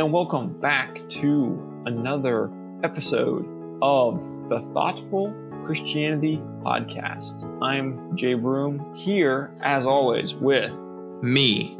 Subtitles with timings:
[0.00, 2.50] and welcome back to another
[2.82, 3.46] episode
[3.82, 5.30] of the Thoughtful
[5.66, 7.44] Christianity Podcast.
[7.62, 10.72] I'm Jay Broom here, as always, with
[11.20, 11.76] Me.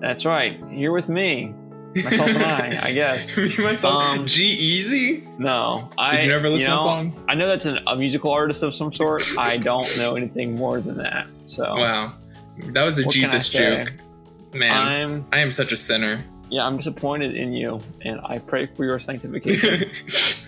[0.00, 1.52] that's right, here with me,
[1.96, 3.36] myself and I, I guess.
[3.36, 4.04] Me, myself.
[4.04, 5.36] Um, G-Eazy?
[5.40, 6.14] No, I.
[6.14, 7.24] Did you never listen to know, that song?
[7.28, 9.24] I know that's an, a musical artist of some sort.
[9.36, 11.26] I don't know anything more than that.
[11.48, 12.14] So Wow.
[12.56, 13.92] That was a What Jesus joke.
[14.52, 16.24] Man, I'm I am such a sinner.
[16.50, 19.90] Yeah, I'm disappointed in you, and I pray for your sanctification.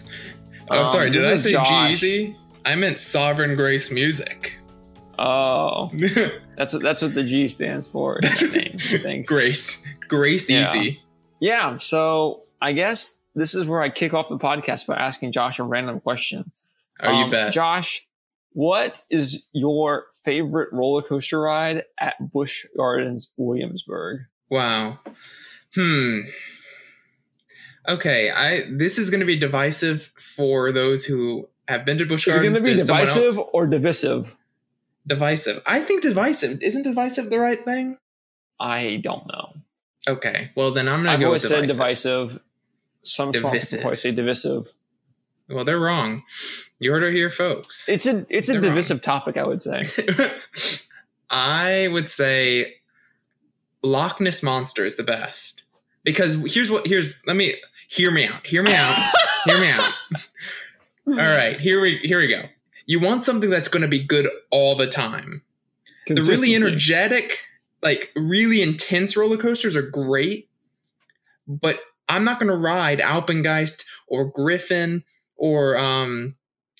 [0.70, 1.10] oh, Um, sorry.
[1.10, 2.02] Did I say Josh.
[2.64, 4.58] I meant Sovereign Grace Music.
[5.18, 5.90] Oh,
[6.58, 8.18] that's what that's what the G stands for.
[8.18, 9.82] in that name, Grace.
[10.08, 10.68] Grace Yeah.
[10.74, 10.98] Easy.
[11.40, 11.78] Yeah.
[11.78, 15.62] So I guess this is where I kick off the podcast by asking Josh a
[15.62, 16.50] random question.
[17.00, 17.52] Oh, you Um, bet.
[17.52, 18.06] Josh,
[18.52, 24.20] what is your favorite roller coaster ride at Busch Gardens, Williamsburg?
[24.50, 24.98] Wow.
[25.76, 26.20] Hmm.
[27.88, 32.26] Okay, I this is going to be divisive for those who have been to Busch
[32.26, 32.66] Is it going Gardens.
[32.66, 34.34] to be divisive or divisive?
[35.06, 35.62] Divisive.
[35.66, 36.60] I think divisive.
[36.62, 37.98] Isn't divisive the right thing?
[38.58, 39.52] I don't know.
[40.08, 40.50] Okay.
[40.56, 42.28] Well, then I'm going I've to go always with said divisive.
[42.30, 42.42] divisive.
[43.04, 43.78] Some Divisive.
[43.80, 44.72] people say divisive.
[45.48, 46.24] Well, they're wrong.
[46.80, 47.88] You heard it here, folks.
[47.88, 48.70] It's a it's a They're wrong.
[48.70, 49.88] divisive topic, I would say.
[51.30, 52.76] I would say
[53.82, 55.55] Loch Ness Monster is the best
[56.06, 57.54] because here's what here's let me
[57.88, 58.46] hear me out.
[58.46, 58.96] Hear me out.
[59.44, 59.92] hear me out.
[61.06, 62.44] All right, here we here we go.
[62.86, 65.42] You want something that's going to be good all the time.
[66.06, 67.40] The really energetic,
[67.82, 70.48] like really intense roller coasters are great,
[71.48, 75.02] but I'm not going to ride Alpengeist or Griffon
[75.36, 76.36] or um,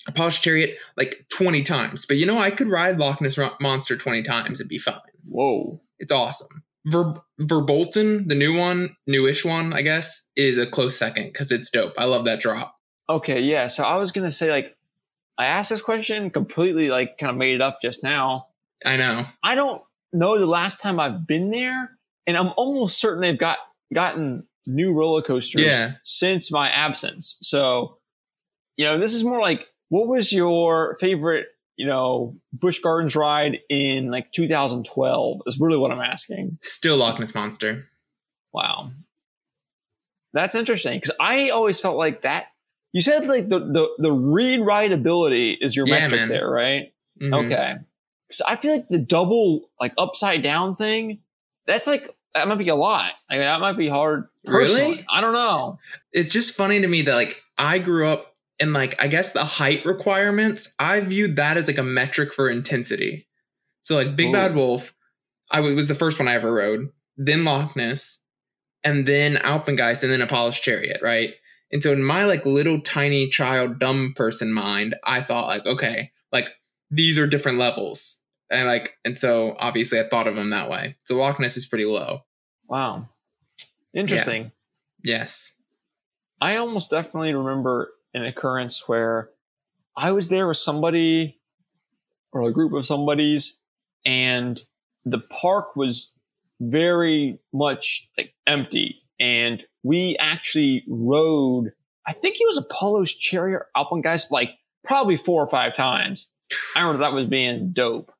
[0.07, 2.05] Apollo Chariot like 20 times.
[2.05, 4.61] But you know, I could ride Loch Ness Monster 20 times.
[4.61, 5.01] It'd be fine.
[5.27, 5.81] Whoa.
[5.99, 6.63] It's awesome.
[6.87, 11.69] Ver- Verbolten, the new one, newish one, I guess, is a close second because it's
[11.69, 11.93] dope.
[11.97, 12.75] I love that drop.
[13.09, 13.67] Okay, yeah.
[13.67, 14.75] So I was gonna say like
[15.37, 18.47] I asked this question completely like kind of made it up just now.
[18.85, 19.25] I know.
[19.43, 19.81] I don't
[20.13, 21.91] know the last time I've been there,
[22.25, 23.57] and I'm almost certain they've got
[23.93, 25.91] gotten new roller coasters Yeah.
[26.03, 27.37] since my absence.
[27.41, 27.99] So,
[28.75, 31.47] you know, this is more like what was your favorite,
[31.77, 36.57] you know, Busch Gardens ride in like 2012 is really what I'm asking.
[36.63, 37.87] Still Loch Ness Monster.
[38.51, 38.91] Wow.
[40.33, 42.47] That's interesting because I always felt like that.
[42.93, 46.29] You said like the the, the read write ability is your Yeah, metric man.
[46.29, 46.93] there, right?
[47.21, 47.45] Mhm.
[47.45, 47.75] Okay.
[48.31, 51.19] So I feel like the double like upside down thing,
[51.65, 53.13] that's like that might be a lot.
[53.29, 54.27] I mean, that might be hard.
[54.45, 54.81] Personally.
[54.91, 55.05] Really?
[55.09, 55.79] I don't know.
[56.11, 58.26] It's just funny to me that like I grew up
[58.59, 60.71] in like I guess the height requirements.
[60.79, 63.27] I viewed that as like a metric for intensity.
[63.81, 64.33] So like Big Ooh.
[64.33, 64.93] Bad Wolf,
[65.51, 66.89] I was the first one I ever rode.
[67.15, 68.19] Then Loch Ness,
[68.83, 71.33] and then Alpengeist, and then a Apollo's Chariot, right?
[71.71, 76.11] And so in my like little tiny child dumb person mind, I thought like, okay,
[76.31, 76.49] like
[76.89, 78.21] these are different levels.
[78.49, 80.95] And like, and so obviously I thought of them that way.
[81.03, 82.21] So Loch Ness is pretty low.
[82.69, 83.09] Wow.
[83.93, 84.51] Interesting.
[85.03, 85.51] Yes.
[86.39, 89.29] I almost definitely remember an occurrence where
[89.95, 91.39] I was there with somebody
[92.31, 93.57] or a group of somebody's
[94.05, 94.61] and
[95.05, 96.11] the park was
[96.59, 101.71] very much like empty and we actually rode
[102.07, 104.51] I think it was Apollo's Chariot Alpengeist like
[104.83, 106.27] probably four or five times.
[106.75, 108.11] I remember that was being dope.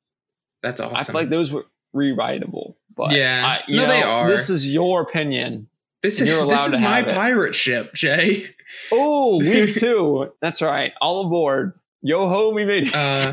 [0.62, 0.96] That's awesome.
[0.96, 2.76] I feel like those were rewritable.
[2.94, 3.44] But Yeah.
[3.46, 4.28] I, No, know, they are.
[4.28, 5.68] This is your opinion.
[6.02, 8.54] This is this is my pirate ship, Jay.
[8.92, 10.30] Oh, week two.
[10.42, 10.92] That's right.
[11.00, 11.72] All aboard.
[12.02, 12.94] Yo ho, we made it.
[12.94, 13.32] Uh,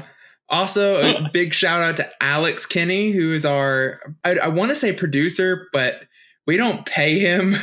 [0.49, 4.75] also, a big shout out to Alex Kinney, who is our I, I want to
[4.75, 6.03] say producer, but
[6.47, 7.57] we don't pay him.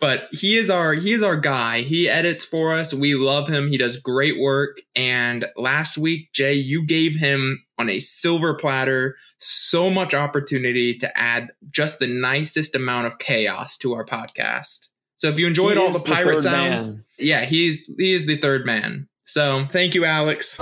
[0.00, 1.82] But he is our he is our guy.
[1.82, 2.94] He edits for us.
[2.94, 3.68] We love him.
[3.68, 4.78] He does great work.
[4.96, 11.18] And last week, Jay, you gave him on a silver platter so much opportunity to
[11.18, 14.88] add just the nicest amount of chaos to our podcast.
[15.16, 17.04] So if you enjoyed He all the pirate third sounds, man.
[17.18, 19.06] yeah, he's he is the third man.
[19.24, 20.58] So thank you, Alex.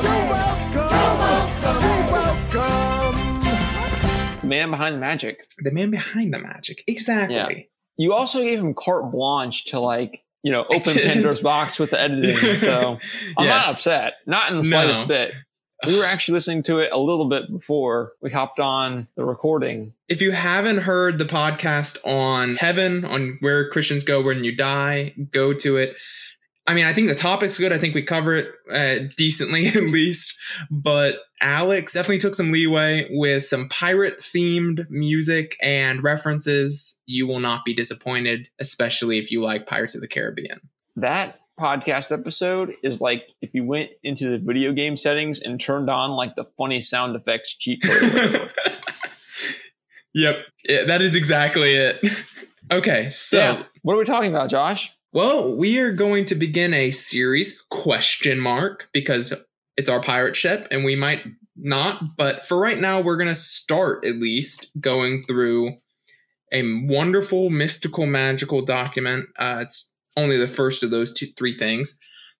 [4.45, 5.47] Man behind the magic.
[5.59, 6.83] The man behind the magic.
[6.87, 7.37] Exactly.
[7.37, 7.63] Yeah.
[7.99, 10.95] You also gave him carte blanche to like, you know, open.
[10.95, 12.59] Pandora's box with the editing.
[12.59, 12.99] So
[13.37, 14.15] I'm not upset.
[14.27, 14.69] Not in the No.
[14.69, 15.33] slightest bit.
[15.87, 19.93] We were actually listening to it a little bit before we hopped on the recording.
[20.09, 25.15] If you haven't heard the podcast on heaven, on where Christians go when you die,
[25.31, 25.95] go to it.
[26.69, 27.73] I mean, I think the topic's good.
[27.73, 30.37] I think we cover it uh, decently at least.
[30.71, 36.95] But Alex definitely took some leeway with some pirate themed music and references.
[37.07, 40.61] You will not be disappointed, especially if you like Pirates of the Caribbean.
[40.95, 45.89] That podcast episode is like if you went into the video game settings and turned
[45.89, 48.51] on like the funny sound effects cheat code.
[50.15, 50.37] yep,
[50.69, 52.05] yeah, that is exactly it.
[52.71, 53.63] okay, so yeah.
[53.81, 54.93] what are we talking about, Josh?
[55.13, 59.33] Well, we are going to begin a series question mark because
[59.79, 61.25] it's our pirate ship and we might
[61.57, 65.77] not, but for right now we're going to start at least going through
[66.53, 69.27] a wonderful mystical magical document.
[69.39, 71.97] Uh, it's only the first of those two three things.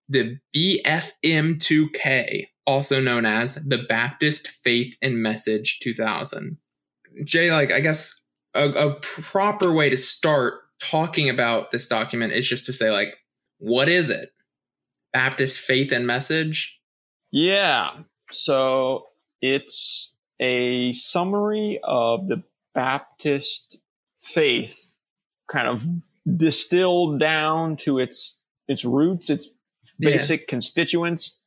[0.07, 6.57] The BFM2K, also known as the Baptist Faith and Message 2000.
[7.23, 8.13] Jay, like I guess
[8.53, 13.15] a, a proper way to start talking about this document is just to say like
[13.59, 14.31] what is it?
[15.13, 16.79] Baptist faith and message?
[17.31, 17.91] Yeah.
[18.31, 19.05] So
[19.41, 22.43] it's a summary of the
[22.73, 23.79] baptist
[24.21, 24.95] faith
[25.51, 25.85] kind of
[26.37, 29.49] distilled down to its its roots its
[29.99, 30.45] basic yeah.
[30.47, 31.37] constituents.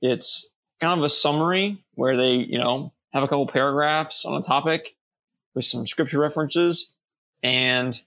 [0.00, 0.46] It's
[0.80, 4.96] kind of a summary where they you know have a couple paragraphs on a topic
[5.54, 6.92] with some scripture references
[7.42, 8.00] and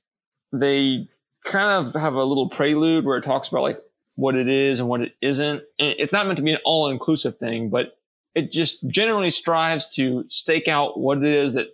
[0.51, 1.07] they
[1.45, 3.79] kind of have a little prelude where it talks about like
[4.15, 5.61] what it is and what it isn't.
[5.79, 7.97] And it's not meant to be an all inclusive thing, but
[8.35, 11.67] it just generally strives to stake out what it is that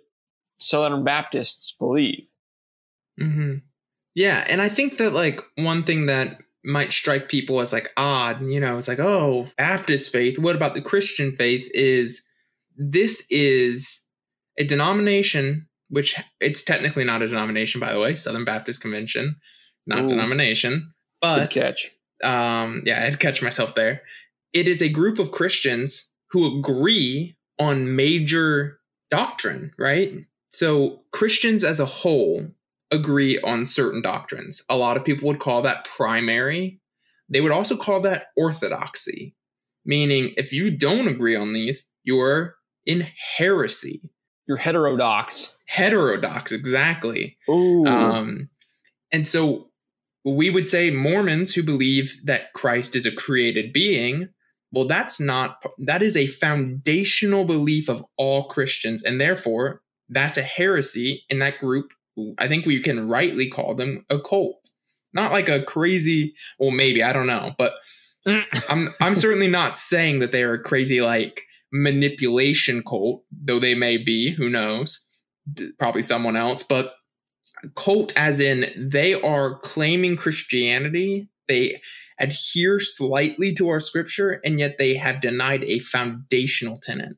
[0.58, 2.26] Southern Baptists believe.
[3.20, 3.56] Mm-hmm.
[4.14, 4.44] Yeah.
[4.48, 8.60] And I think that like one thing that might strike people as like odd, you
[8.60, 10.38] know, it's like, oh, Baptist faith.
[10.38, 11.68] What about the Christian faith?
[11.74, 12.22] Is
[12.76, 14.00] this is
[14.58, 19.36] a denomination which it's technically not a denomination, by the way, Southern Baptist Convention,
[19.86, 20.08] not Ooh.
[20.08, 21.90] denomination, but Good catch.
[22.24, 24.02] Um, yeah, I had to catch myself there.
[24.52, 28.80] It is a group of Christians who agree on major
[29.10, 30.12] doctrine, right?
[30.50, 32.46] So Christians as a whole
[32.90, 34.62] agree on certain doctrines.
[34.68, 36.80] A lot of people would call that primary.
[37.28, 39.34] They would also call that orthodoxy,
[39.84, 42.56] meaning if you don't agree on these, you're
[42.86, 43.06] in
[43.36, 44.00] heresy.
[44.46, 47.36] You're heterodox heterodox exactly.
[47.48, 47.84] Ooh.
[47.86, 48.48] Um,
[49.12, 49.70] and so
[50.26, 54.28] we would say mormons who believe that christ is a created being
[54.72, 60.42] well that's not that is a foundational belief of all christians and therefore that's a
[60.42, 61.92] heresy in that group
[62.38, 64.68] i think we can rightly call them a cult.
[65.12, 67.72] Not like a crazy well maybe i don't know but
[68.68, 71.42] i'm i'm certainly not saying that they are a crazy like
[71.72, 75.05] manipulation cult though they may be who knows
[75.78, 76.94] probably someone else, but
[77.74, 81.28] cult as in they are claiming Christianity.
[81.48, 81.80] They
[82.18, 87.16] adhere slightly to our scripture, and yet they have denied a foundational tenet.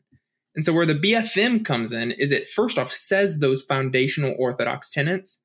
[0.54, 4.90] And so, where the BFM comes in is it first off says those foundational Orthodox
[4.90, 5.38] tenets,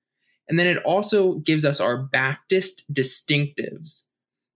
[0.47, 4.03] and then it also gives us our Baptist distinctives,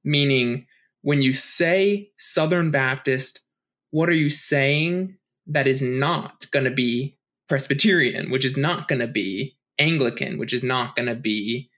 [0.04, 0.66] meaning
[1.02, 3.42] when you say Southern Baptist,
[3.92, 7.17] what are you saying that is not going to be
[7.48, 11.70] Presbyterian, which is not going to be Anglican, which is not going to be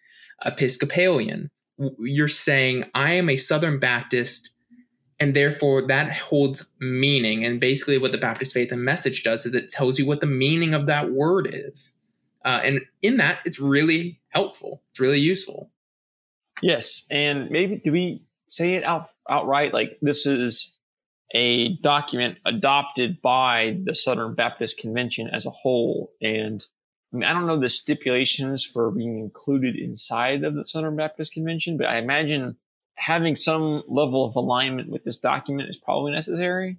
[0.45, 1.49] Episcopalian.
[1.97, 4.49] You're saying, I am a Southern Baptist,
[5.19, 7.45] and therefore that holds meaning.
[7.45, 10.27] And basically, what the Baptist Faith and Message does is it tells you what the
[10.27, 11.93] meaning of that word is.
[12.45, 15.71] Uh, and in that, it's really helpful, it's really useful.
[16.61, 17.03] Yes.
[17.09, 19.73] And maybe do we say it out outright?
[19.73, 20.75] Like, this is
[21.31, 26.11] a document adopted by the Southern Baptist Convention as a whole.
[26.21, 26.65] And
[27.13, 31.33] I mean, I don't know the stipulations for being included inside of the Southern Baptist
[31.33, 32.57] Convention, but I imagine
[32.95, 36.77] having some level of alignment with this document is probably necessary.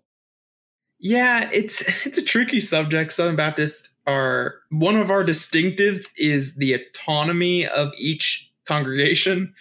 [0.98, 3.12] Yeah, it's it's a tricky subject.
[3.12, 9.54] Southern Baptists are one of our distinctives is the autonomy of each congregation.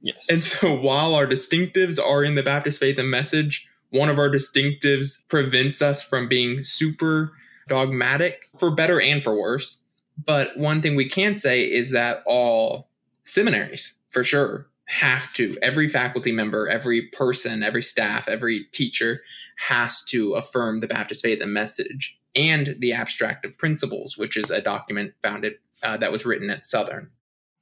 [0.00, 0.26] Yes.
[0.30, 4.28] And so while our distinctives are in the Baptist faith and message, one of our
[4.28, 7.32] distinctives prevents us from being super
[7.68, 9.78] dogmatic for better and for worse.
[10.24, 12.88] But one thing we can say is that all
[13.24, 19.20] seminaries, for sure, have to, every faculty member, every person, every staff, every teacher
[19.68, 24.50] has to affirm the Baptist faith and message and the abstract of principles, which is
[24.50, 27.10] a document founded uh, that was written at Southern.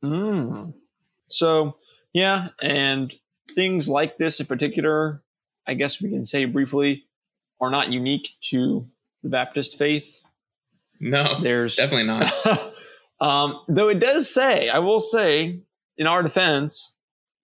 [0.05, 0.75] Mm.
[1.29, 1.77] So,
[2.13, 3.15] yeah, and
[3.55, 5.23] things like this in particular
[5.67, 7.05] I guess we can say briefly,
[7.61, 8.87] are not unique to
[9.23, 10.19] the Baptist faith.
[11.01, 12.75] No, there's definitely not.
[13.21, 15.61] um, though it does say, I will say,
[15.97, 16.95] in our defense,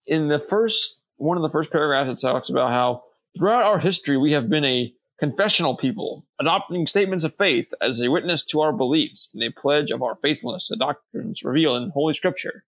[0.07, 3.03] in the first one of the first paragraphs it talks about how
[3.37, 8.09] throughout our history we have been a confessional people, adopting statements of faith as a
[8.09, 12.15] witness to our beliefs and a pledge of our faithfulness to doctrines revealed in Holy
[12.15, 12.65] Scripture.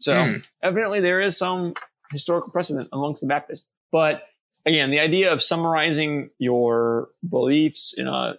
[0.00, 0.44] So Mm.
[0.62, 1.74] evidently there is some
[2.12, 3.66] historical precedent amongst the Baptists.
[3.90, 4.22] But
[4.66, 8.34] again, the idea of summarizing your beliefs in a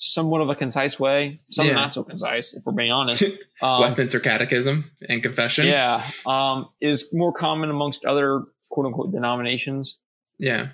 [0.00, 1.72] somewhat of a concise way, some Yeah.
[1.74, 3.24] not so concise, if we're being honest.
[3.60, 5.66] Um, Westminster Catechism and Confession.
[5.66, 9.98] yeah, um, is more common amongst other quote unquote denominations.
[10.38, 10.68] Yeah.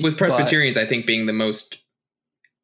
[0.00, 1.78] With Presbyterians, I think being the most,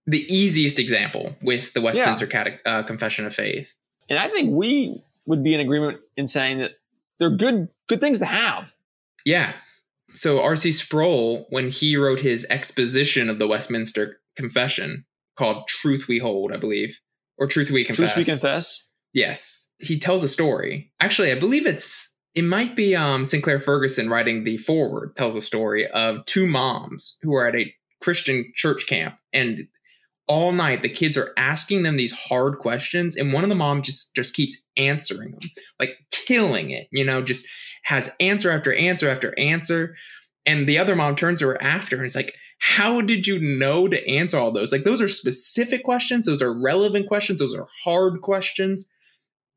[0.06, 3.74] the easiest example with the Westminster Cate- uh, Confession of Faith.
[4.08, 6.70] And I think we would be in agreement in saying that
[7.18, 8.72] they're good good things to have.
[9.24, 9.52] Yeah.
[10.16, 10.72] So R.C.
[10.72, 15.04] Sproul, when he wrote his exposition of the Westminster Confession
[15.36, 16.98] called Truth We Hold, I believe,
[17.38, 18.14] or Truth We Confess.
[18.14, 18.84] Truth we confess.
[19.12, 19.68] Yes.
[19.78, 20.90] He tells a story.
[21.00, 25.40] Actually, I believe it's it might be um Sinclair Ferguson writing the foreword tells a
[25.40, 29.68] story of two moms who are at a Christian church camp and
[30.28, 33.86] all night the kids are asking them these hard questions and one of the moms
[33.86, 37.46] just just keeps answering them like killing it you know just
[37.86, 39.96] has answer after answer after answer.
[40.44, 43.86] And the other mom turns to her after and is like how did you know
[43.86, 44.72] to answer all those?
[44.72, 48.86] Like those are specific questions those are relevant questions those are hard questions.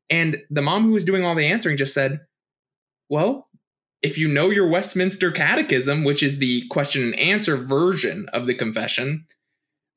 [0.08, 2.20] And the mom who was doing all the answering just said
[3.08, 3.48] well
[4.02, 8.54] if you know your westminster catechism which is the question and answer version of the
[8.54, 9.26] confession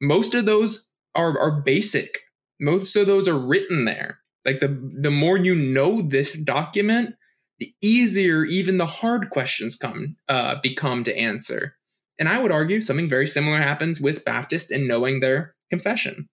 [0.04, 2.20] most of those are are basic.
[2.60, 4.20] Most of those are written there.
[4.46, 7.16] Like the the more you know this document,
[7.60, 11.76] the easier even the hard questions come uh, become to answer.
[12.20, 16.28] And I would argue something very similar happens with Baptist in knowing their confession.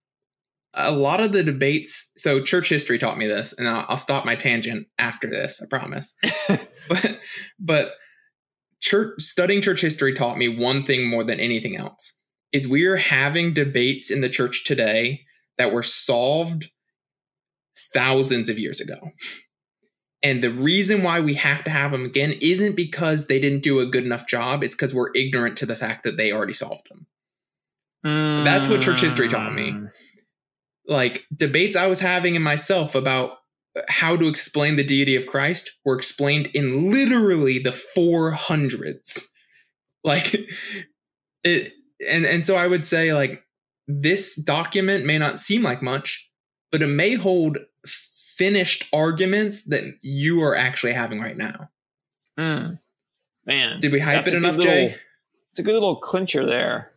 [0.73, 2.11] A lot of the debates.
[2.17, 5.61] So church history taught me this, and I'll, I'll stop my tangent after this.
[5.61, 6.13] I promise.
[6.89, 7.19] but
[7.57, 7.93] but
[8.81, 12.13] church studying church history taught me one thing more than anything else
[12.51, 15.21] is we are having debates in the church today
[15.57, 16.71] that were solved
[17.93, 19.11] thousands of years ago.
[20.23, 23.79] And the reason why we have to have them again isn't because they didn't do
[23.79, 26.87] a good enough job, it's because we're ignorant to the fact that they already solved
[26.89, 27.07] them.
[28.03, 29.71] That's what church history taught me.
[29.71, 29.91] Mm.
[30.87, 33.37] Like debates I was having in myself about
[33.87, 39.27] how to explain the deity of Christ were explained in literally the 400s.
[40.03, 40.35] Like
[41.43, 41.73] it
[42.09, 43.43] and and so I would say like
[43.87, 46.29] this document may not seem like much,
[46.71, 47.57] but it may hold
[48.37, 51.69] finished arguments that you are actually having right now.
[52.39, 52.79] Mm.
[53.45, 54.95] Man, Did we hype it enough, little- Jay?
[55.51, 56.91] It's a good little clincher there,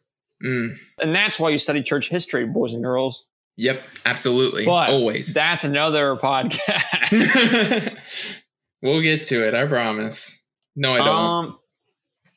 [0.44, 3.26] Mm, and that's why you study church history, boys and girls.
[3.56, 4.64] yep, absolutely.
[4.66, 5.32] But Always.
[5.34, 7.96] That's another podcast.
[8.82, 10.38] we'll get to it, I promise.
[10.76, 11.08] No, I don't.
[11.08, 11.58] Um,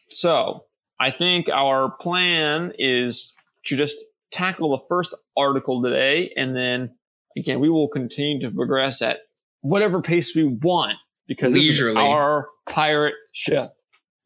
[0.10, 0.64] so
[1.00, 3.34] I think our plan is
[3.66, 3.98] to just
[4.32, 6.96] tackle the first article today, and then
[7.38, 9.20] again we will continue to progress at
[9.62, 13.74] whatever pace we want because this is our pirate ship.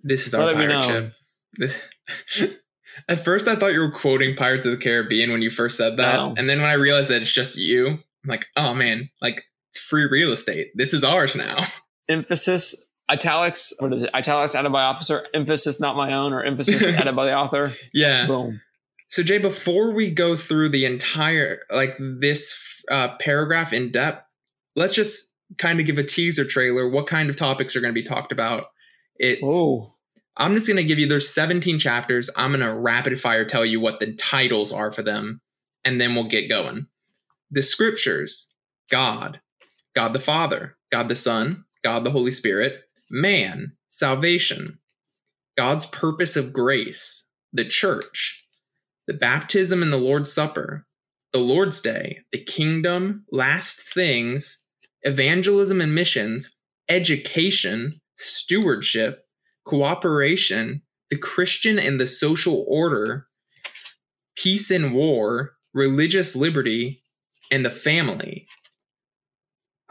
[0.03, 1.13] this is let our pirate ship.
[1.57, 1.79] This
[3.07, 5.97] At first I thought you were quoting Pirates of the Caribbean when you first said
[5.97, 6.15] that.
[6.15, 6.33] No.
[6.37, 9.79] And then when I realized that it's just you, I'm like, oh man, like it's
[9.79, 10.71] free real estate.
[10.75, 11.65] This is ours now.
[12.09, 12.75] Emphasis
[13.11, 13.73] italics.
[13.79, 14.09] What is it?
[14.13, 15.27] Italics added by officer.
[15.33, 17.73] Emphasis not my own, or emphasis added by the author.
[17.93, 18.25] Yeah.
[18.25, 18.61] Boom.
[19.09, 22.57] So Jay, before we go through the entire like this
[22.89, 24.25] uh, paragraph in depth,
[24.75, 26.89] let's just kind of give a teaser trailer.
[26.89, 28.67] What kind of topics are going to be talked about?
[29.17, 29.93] It's Oh,
[30.37, 32.29] I'm just going to give you there's 17 chapters.
[32.37, 35.41] I'm going to rapid fire tell you what the titles are for them,
[35.83, 36.87] and then we'll get going.
[37.51, 38.47] The scriptures:
[38.89, 39.41] God,
[39.93, 44.79] God the Father, God the Son, God the Holy Spirit, man, salvation,
[45.57, 48.45] God's purpose of grace, the church,
[49.05, 50.87] the baptism and the Lord's Supper,
[51.33, 54.59] the Lord's Day, the kingdom, last things,
[55.03, 56.49] evangelism and missions,
[56.87, 59.25] education, stewardship,
[59.65, 63.27] cooperation, the Christian and the social order,
[64.35, 67.03] peace and war, religious liberty,
[67.51, 68.47] and the family.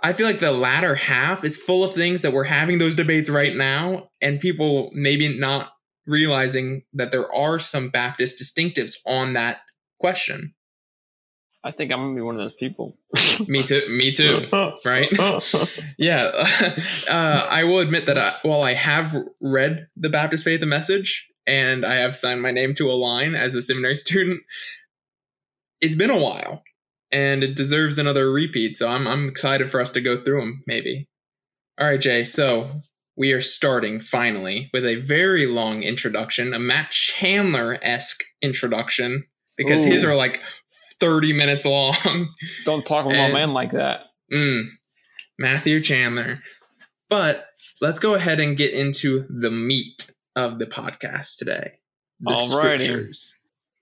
[0.03, 3.29] I feel like the latter half is full of things that we're having those debates
[3.29, 5.73] right now, and people maybe not
[6.07, 9.59] realizing that there are some Baptist distinctives on that
[9.99, 10.55] question.
[11.63, 12.97] I think I'm gonna be one of those people.
[13.47, 13.83] Me too.
[13.89, 14.47] Me too.
[14.85, 15.09] Right?
[15.99, 16.31] Yeah.
[17.09, 21.27] uh, I will admit that I, while I have read the Baptist Faith and Message
[21.47, 24.41] and I have signed my name to a line as a seminary student,
[25.83, 26.63] it's been a while
[27.13, 28.77] and it deserves another repeat.
[28.77, 31.09] So I'm, I'm excited for us to go through them, maybe.
[31.81, 32.25] All right, Jay.
[32.25, 32.83] So
[33.17, 39.25] we are starting finally with a very long introduction, a Matt Chandler esque introduction,
[39.57, 40.41] because his are like
[41.01, 42.29] 30 minutes long.
[42.65, 44.01] Don't talk about And- my man like that.
[44.33, 44.65] Mm,
[45.39, 46.41] Matthew Chandler.
[47.09, 47.47] But
[47.81, 51.73] let's go ahead and get into the meat of the podcast today.
[52.21, 52.49] The Alrighty.
[52.51, 53.35] scriptures.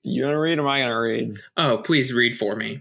[0.03, 1.35] You gonna read or am I gonna read?
[1.57, 2.81] Oh, please read for me.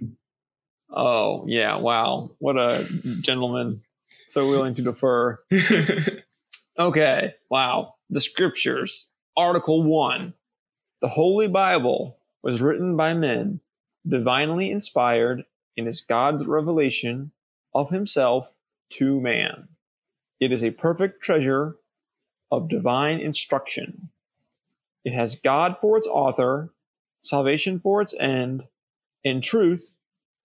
[0.90, 2.32] Oh yeah, wow.
[2.40, 2.88] What a
[3.22, 3.82] gentleman.
[4.28, 5.40] So willing to defer.
[6.80, 7.96] Okay, wow.
[8.12, 9.08] The scriptures.
[9.36, 10.34] Article 1.
[11.02, 13.62] The Holy Bible was written by men,
[14.08, 15.44] divinely inspired,
[15.76, 17.32] and is God's revelation
[17.74, 18.52] of himself
[18.92, 19.70] to man.
[20.40, 21.78] It is a perfect treasure
[22.52, 24.10] of divine instruction.
[25.04, 26.74] It has God for its author,
[27.24, 28.66] salvation for its end,
[29.26, 29.96] and truth,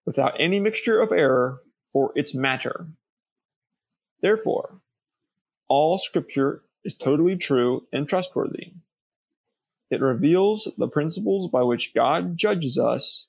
[0.04, 1.61] without any mixture of error,
[1.92, 2.87] for its matter.
[4.21, 4.80] Therefore,
[5.68, 8.73] all scripture is totally true and trustworthy.
[9.90, 13.26] It reveals the principles by which God judges us,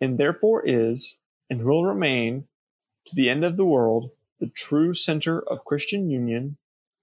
[0.00, 1.16] and therefore is,
[1.50, 2.44] and will remain,
[3.06, 6.56] to the end of the world, the true center of Christian union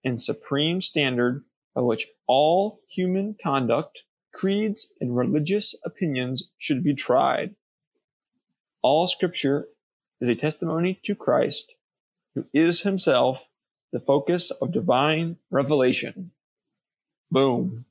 [0.04, 1.44] and supreme standard
[1.76, 7.56] by which all human conduct, creeds, and religious opinions should be tried.
[8.82, 9.68] All scripture
[10.22, 11.74] is a testimony to Christ,
[12.36, 13.48] who is himself
[13.92, 16.32] the focus of divine revelation.
[17.32, 17.86] Boom.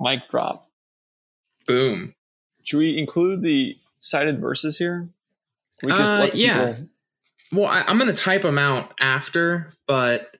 [0.00, 0.70] Mic drop.
[1.66, 2.14] Boom.
[2.62, 5.08] Should we include the cited verses here?
[5.82, 6.72] We Uh, let the yeah.
[6.72, 6.88] people-
[7.52, 10.36] Well, I, I'm going to type them out after, but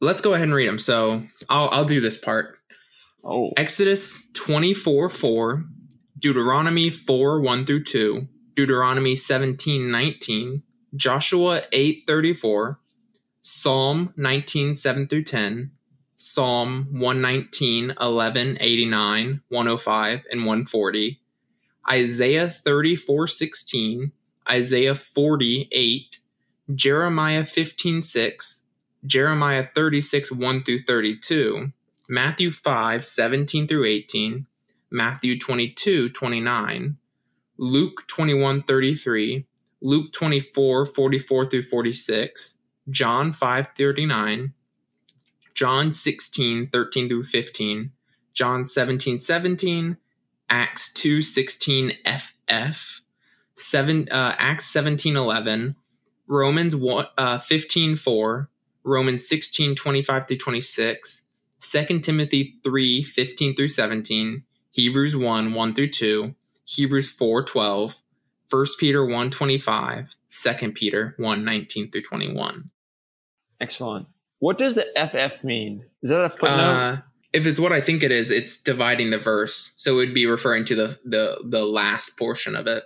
[0.00, 0.78] let's go ahead and read them.
[0.78, 2.58] So I'll, I'll do this part.
[3.24, 5.64] Oh, Exodus 24 4,
[6.18, 10.62] Deuteronomy 4 1 through 2, Deuteronomy 17 19,
[10.96, 12.80] Joshua 8 34,
[13.42, 15.70] Psalm 19 7 through 10,
[16.16, 21.20] Psalm 119 11 89, 105, and 140,
[21.90, 24.12] Isaiah 34 16,
[24.50, 26.20] Isaiah 48,
[26.74, 28.62] Jeremiah 15 6,
[29.04, 31.72] Jeremiah 36 1 through 32,
[32.08, 34.46] Matthew 5, 17 through 18,
[34.90, 36.96] Matthew 22, 29,
[37.58, 39.46] Luke 21, 33,
[39.80, 42.56] Luke 24, 44 through 46,
[42.90, 44.52] John 5, 39,
[45.54, 47.92] John 16, 13 through 15,
[48.32, 49.96] John 17, 17,
[50.50, 53.00] Acts 2, 16 FF,
[53.54, 55.76] 7, uh, Acts 17, 11,
[56.26, 58.50] Romans 1, uh, 15, 4,
[58.84, 61.22] Romans 16, 25 through 26,
[61.60, 66.34] 2 Timothy 3 15 through 17, Hebrews 1 1 through 2,
[66.66, 67.96] Hebrews 4 12,
[68.50, 72.70] 1 Peter 1 25, 2 Peter 1 19 through 21.
[73.60, 74.06] excellent.
[74.38, 75.86] What does the FF mean?
[76.02, 76.48] Is that a footnote?
[76.50, 76.96] Uh,
[77.32, 79.72] if it's what I think it is, it's dividing the verse.
[79.76, 82.84] So it would be referring to the, the, the last portion of it.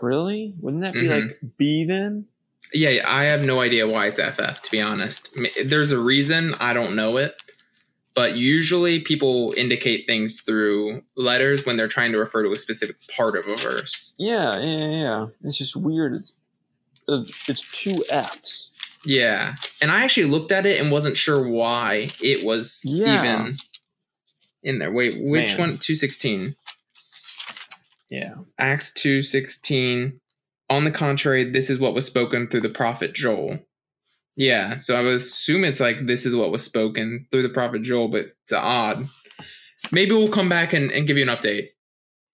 [0.00, 0.54] really?
[0.60, 1.26] Wouldn't that be Mhm.
[1.28, 2.24] like B then?
[2.72, 5.28] Yeah, yeah, I have no idea why it's FF, to be honest.
[5.64, 7.34] There's a reason, I don't know it.
[8.14, 12.96] But usually people indicate things through letters when they're trying to refer to a specific
[13.08, 14.14] part of a verse.
[14.18, 15.26] Yeah, yeah, yeah.
[15.44, 16.14] It's just weird.
[16.14, 16.34] It's
[17.08, 18.70] uh, it's two F's.
[19.04, 19.54] Yeah.
[19.80, 23.18] And I actually looked at it and wasn't sure why it was Yeah.
[23.24, 23.56] even
[24.62, 24.92] in there.
[24.92, 25.58] Wait, which Man.
[25.58, 25.78] one?
[25.78, 26.54] 216.
[28.10, 28.34] Yeah.
[28.58, 30.20] Acts 216.
[30.70, 33.58] On the contrary, this is what was spoken through the prophet Joel.
[34.36, 37.82] Yeah, so I would assume it's like this is what was spoken through the prophet
[37.82, 39.08] Joel, but it's odd.
[39.90, 41.68] Maybe we'll come back and, and give you an update.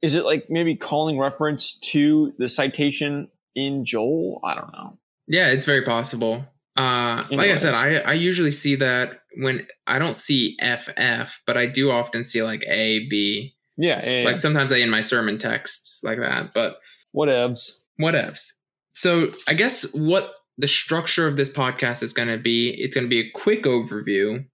[0.00, 4.40] Is it like maybe calling reference to the citation in Joel?
[4.44, 4.98] I don't know.
[5.26, 6.46] Yeah, it's very possible.
[6.76, 11.56] Uh, like I said, I, I usually see that when I don't see FF, but
[11.56, 13.56] I do often see like A, B.
[13.76, 14.24] Yeah, yeah, yeah.
[14.24, 16.78] Like sometimes I in my sermon texts like that, but
[17.14, 17.72] whatevs.
[18.00, 18.52] whatevs.
[18.94, 23.06] So I guess what the structure of this podcast is going to be, it's going
[23.06, 24.44] to be a quick overview,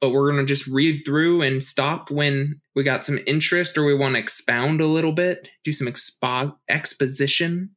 [0.00, 3.84] but we're going to just read through and stop when we got some interest or
[3.84, 7.70] we want to expound a little bit, do some expo- exposition.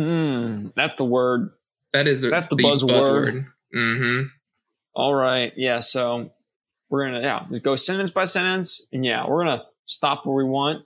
[0.00, 1.50] Mm, that's the word.
[1.92, 3.46] That is That's the buzzword.
[3.74, 4.28] Mm-hmm.
[4.94, 5.52] All right.
[5.56, 5.80] Yeah.
[5.80, 6.32] So
[6.88, 10.44] we're gonna yeah just go sentence by sentence, and yeah, we're gonna stop where we
[10.44, 10.84] want.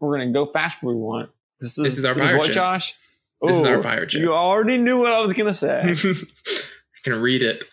[0.00, 1.30] We're gonna go fast where we want.
[1.60, 2.52] This is This is our this pirate what.
[2.52, 2.94] Josh?
[3.42, 4.22] This is our Ooh, pirate ship.
[4.22, 5.82] You already knew what I was gonna say.
[5.94, 7.64] I can read it.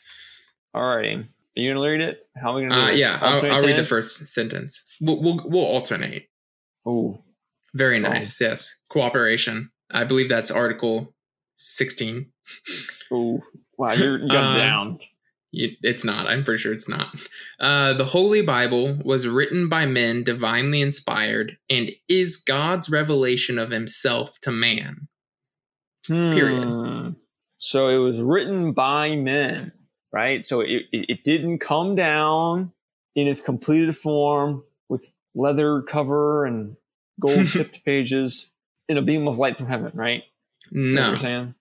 [0.73, 1.13] All righty.
[1.15, 2.19] Are you gonna read it?
[2.35, 2.99] How are we gonna do Uh, this?
[2.99, 4.83] yeah, I'll, Alternate I'll read the first sentence.
[4.99, 6.27] We'll, we'll, we'll alternate.
[6.85, 7.23] Oh,
[7.73, 8.13] Very Strong.
[8.13, 8.41] nice.
[8.41, 8.75] Yes.
[8.89, 9.71] Cooperation.
[9.91, 11.13] I believe that's Article
[11.57, 12.25] 16.
[13.11, 13.41] Oh,
[13.77, 14.99] Wow, you're Uh, down.
[15.51, 16.27] It's not.
[16.27, 17.15] I'm pretty sure it's not.
[17.59, 23.69] Uh, the Holy Bible was written by men divinely inspired and is God's revelation of
[23.69, 25.07] himself to man.
[26.07, 26.63] Period.
[26.63, 27.09] Hmm.
[27.57, 29.71] So it was written by men,
[30.11, 30.45] right?
[30.45, 32.73] So it, it, didn't come down
[33.15, 36.75] in its completed form with leather cover and
[37.21, 38.49] gold tipped pages
[38.89, 40.23] in a beam of light from heaven, right?
[40.71, 41.53] No, it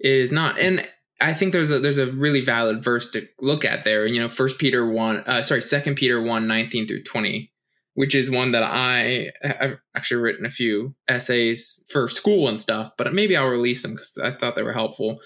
[0.00, 0.58] is not.
[0.58, 0.88] And
[1.20, 4.06] I think there's a there's a really valid verse to look at there.
[4.06, 7.52] You know, First Peter one, uh, sorry, Second Peter one, 19 through twenty,
[7.94, 12.92] which is one that I I've actually written a few essays for school and stuff,
[12.96, 15.18] but maybe I'll release them because I thought they were helpful.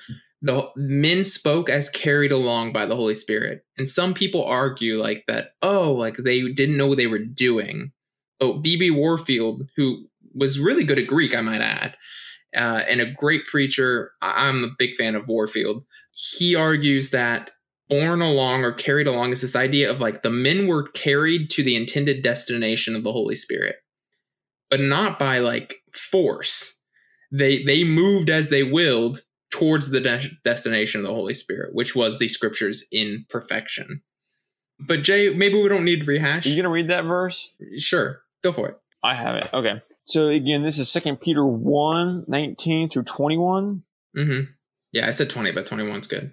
[0.43, 5.25] The men spoke as carried along by the Holy Spirit, and some people argue like
[5.27, 5.53] that.
[5.63, 7.93] Oh, like they didn't know what they were doing.
[8.41, 8.91] Oh, B.B.
[8.91, 11.97] Warfield, who was really good at Greek, I might add
[12.55, 14.13] uh, and a great preacher.
[14.23, 15.85] I'm a big fan of Warfield.
[16.13, 17.51] He argues that
[17.89, 21.63] borne along or carried along is this idea of like the men were carried to
[21.63, 23.77] the intended destination of the Holy Spirit,
[24.71, 26.77] but not by like force.
[27.33, 31.95] They they moved as they willed towards the de- destination of the Holy Spirit, which
[31.95, 34.03] was the scriptures in perfection.
[34.81, 36.47] But Jay, maybe we don't need to rehash.
[36.47, 37.53] Are you gonna read that verse?
[37.79, 38.79] Sure, go for it.
[39.03, 39.51] I have it.
[39.53, 39.83] Okay.
[40.07, 43.83] So again, this is Second Peter 1, 19 through 21.
[44.17, 44.51] Mm-hmm.
[44.93, 46.33] Yeah, I said 20, but 21's good.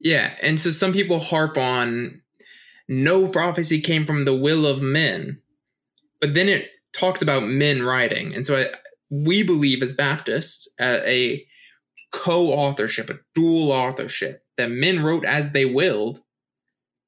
[0.00, 2.22] Yeah, and so some people harp on
[2.88, 5.40] no prophecy came from the will of men,
[6.20, 8.34] but then it talks about men writing.
[8.34, 8.66] And so I,
[9.10, 11.44] we believe as Baptists uh, a
[12.12, 16.20] co authorship, a dual authorship, that men wrote as they willed,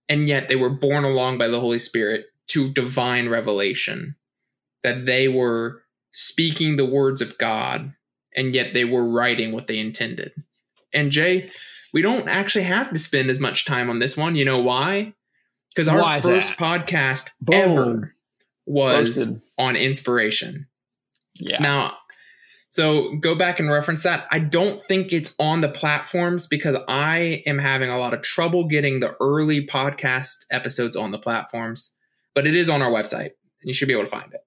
[0.09, 4.17] and yet they were borne along by the Holy Spirit to divine revelation
[4.83, 7.95] that they were speaking the words of God
[8.37, 10.33] and yet they were writing what they intended.
[10.93, 11.51] And Jay,
[11.93, 14.35] we don't actually have to spend as much time on this one.
[14.37, 15.15] You know why?
[15.75, 16.59] Because our Why first that?
[16.59, 17.55] podcast Boom.
[17.55, 18.15] ever
[18.67, 19.41] was Roasted.
[19.59, 20.67] on inspiration.
[21.41, 21.61] Yeah.
[21.63, 21.95] Now,
[22.71, 24.27] so go back and reference that.
[24.31, 28.67] I don't think it's on the platforms because I am having a lot of trouble
[28.69, 31.91] getting the early podcast episodes on the platforms,
[32.35, 33.31] but it is on our website.
[33.31, 34.41] and You should be able to find it.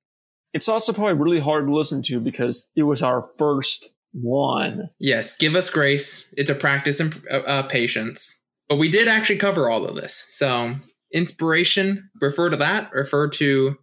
[0.53, 3.89] it's also probably really hard to listen to because it was our first
[4.21, 4.89] one.
[4.99, 6.25] Yes, give us grace.
[6.37, 8.41] It's a practice in uh, uh, patience.
[8.69, 10.25] But we did actually cover all of this.
[10.29, 10.75] So,
[11.11, 12.91] inspiration, refer to that.
[12.93, 13.77] Refer to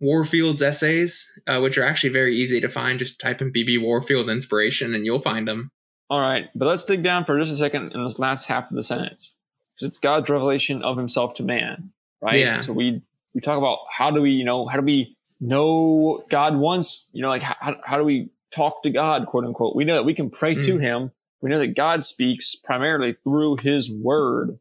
[0.00, 2.98] Warfield's essays, uh, which are actually very easy to find.
[2.98, 5.70] Just type in BB Warfield inspiration and you'll find them.
[6.10, 8.76] All right, but let's dig down for just a second in this last half of
[8.76, 9.34] the sentence.
[9.74, 12.38] Because it's God's revelation of himself to man, right?
[12.38, 12.60] Yeah.
[12.60, 13.02] So we
[13.34, 17.22] we talk about how do we, you know, how do we know God once, you
[17.22, 19.74] know, like how, how do we talk to God, quote unquote?
[19.74, 20.80] We know that we can pray to Mm.
[20.80, 21.12] him.
[21.40, 24.58] We know that God speaks primarily through his word.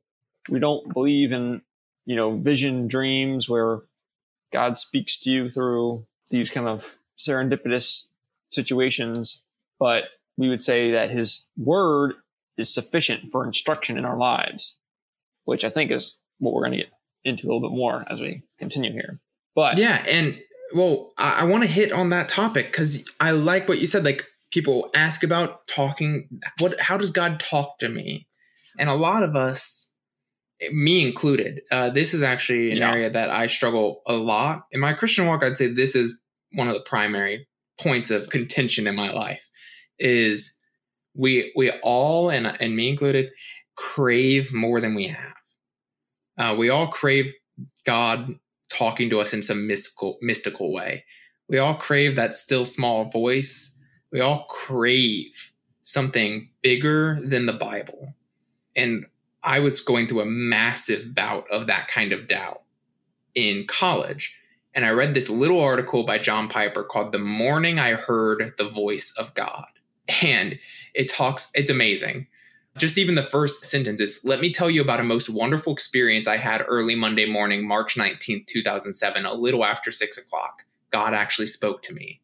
[0.49, 1.61] We don't believe in,
[2.05, 3.81] you know, vision dreams where
[4.51, 8.07] God speaks to you through these kind of serendipitous
[8.51, 9.41] situations,
[9.79, 10.05] but
[10.37, 12.15] we would say that his word
[12.57, 14.75] is sufficient for instruction in our lives,
[15.45, 16.91] which I think is what we're going to get
[17.23, 19.19] into a little bit more as we continue here.
[19.55, 20.39] But Yeah, and
[20.73, 24.03] well, I, I want to hit on that topic because I like what you said.
[24.05, 26.27] Like people ask about talking.
[26.59, 26.79] What?
[26.79, 28.27] How does God talk to me?
[28.79, 29.89] And a lot of us,
[30.71, 32.91] me included, uh, this is actually an Yeah.
[32.91, 35.43] area that I struggle a lot in my Christian walk.
[35.43, 36.19] I'd say this is
[36.53, 37.47] one of the primary
[37.79, 39.43] points of contention in my life.
[39.99, 40.53] Is
[41.15, 43.29] we we all and and me included
[43.75, 45.35] crave more than we have.
[46.37, 47.33] Uh, we all crave
[47.85, 48.35] God
[48.73, 51.05] talking to us in some mystical mystical way.
[51.47, 53.71] We all crave that still small voice.
[54.11, 58.13] We all crave something bigger than the Bible.
[58.75, 59.05] And
[59.43, 62.61] I was going through a massive bout of that kind of doubt
[63.35, 64.35] in college.
[64.73, 68.67] And I read this little article by John Piper called The Morning I Heard the
[68.67, 69.67] Voice of God.
[70.21, 70.59] And
[70.93, 72.27] it talks, it's amazing.
[72.77, 76.27] Just even the first sentence is Let me tell you about a most wonderful experience
[76.27, 80.63] I had early Monday morning, March 19th, 2007, a little after six o'clock.
[80.89, 82.19] God actually spoke to me.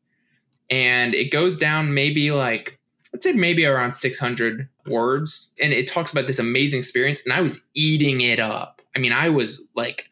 [0.69, 2.79] And it goes down maybe like
[3.13, 5.51] I'd say maybe around 600 words.
[5.61, 7.21] And it talks about this amazing experience.
[7.23, 8.81] And I was eating it up.
[8.95, 10.09] I mean, I was like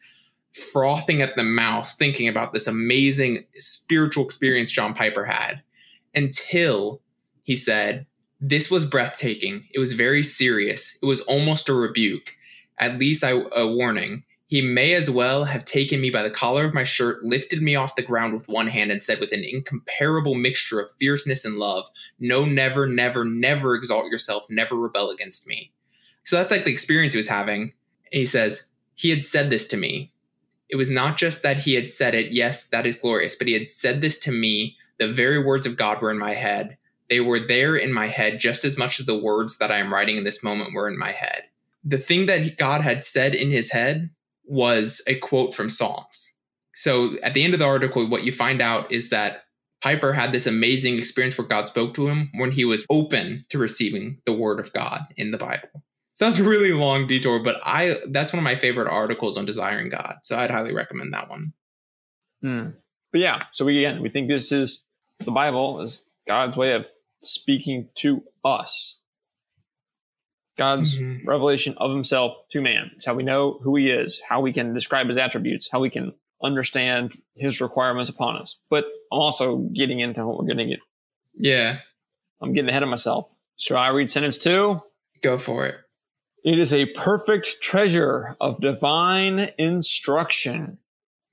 [0.72, 5.62] frothing at the mouth thinking about this amazing spiritual experience John Piper had
[6.14, 7.00] until
[7.44, 8.06] he said,
[8.40, 9.66] This was breathtaking.
[9.74, 10.96] It was very serious.
[11.02, 12.34] It was almost a rebuke,
[12.78, 14.24] at least I, a warning.
[14.48, 17.76] He may as well have taken me by the collar of my shirt, lifted me
[17.76, 21.58] off the ground with one hand, and said with an incomparable mixture of fierceness and
[21.58, 25.72] love, No, never, never, never exalt yourself, never rebel against me.
[26.24, 27.74] So that's like the experience he was having.
[28.10, 30.12] And he says, He had said this to me.
[30.70, 33.54] It was not just that he had said it, yes, that is glorious, but he
[33.54, 34.76] had said this to me.
[34.98, 36.77] The very words of God were in my head.
[37.08, 39.92] They were there in my head just as much as the words that I am
[39.92, 41.44] writing in this moment were in my head.
[41.84, 44.10] The thing that God had said in his head
[44.44, 46.30] was a quote from Psalms.
[46.74, 49.44] So at the end of the article, what you find out is that
[49.82, 53.58] Piper had this amazing experience where God spoke to him when he was open to
[53.58, 55.84] receiving the word of God in the Bible.
[56.14, 59.44] So that's a really long detour, but I that's one of my favorite articles on
[59.44, 60.16] desiring God.
[60.24, 61.52] So I'd highly recommend that one.
[62.42, 62.70] Hmm.
[63.12, 64.82] But yeah, so we again we think this is
[65.20, 66.88] the Bible is God's way of
[67.20, 68.98] speaking to us.
[70.56, 71.28] God's mm-hmm.
[71.28, 72.90] revelation of himself to man.
[72.96, 75.88] It's how we know who he is, how we can describe his attributes, how we
[75.88, 78.56] can understand his requirements upon us.
[78.68, 80.80] But I'm also getting into what we're getting at.
[81.34, 81.78] Yeah.
[82.40, 83.32] I'm getting ahead of myself.
[83.56, 84.80] Shall I read sentence two?
[85.22, 85.76] Go for it.
[86.44, 90.78] It is a perfect treasure of divine instruction.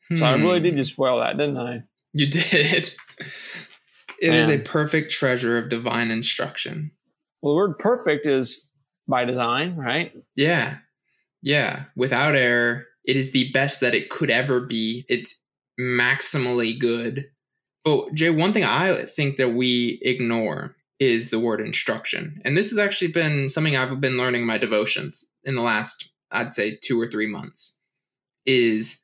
[0.10, 0.16] Hmm.
[0.16, 1.84] So I really did just spoil that, didn't I?
[2.14, 2.92] You did.
[4.22, 4.44] It Man.
[4.44, 6.92] is a perfect treasure of divine instruction.
[7.42, 8.68] Well, the word perfect is
[9.08, 10.14] by design, right?
[10.36, 10.78] Yeah.
[11.42, 11.86] Yeah.
[11.96, 15.06] Without error, it is the best that it could ever be.
[15.10, 15.36] It's
[15.80, 17.26] maximally good.
[17.86, 22.42] Oh, Jay, one thing I think that we ignore is the word instruction.
[22.44, 26.10] And this has actually been something I've been learning in my devotions in the last,
[26.32, 27.74] I'd say, two or three months.
[28.46, 28.98] Is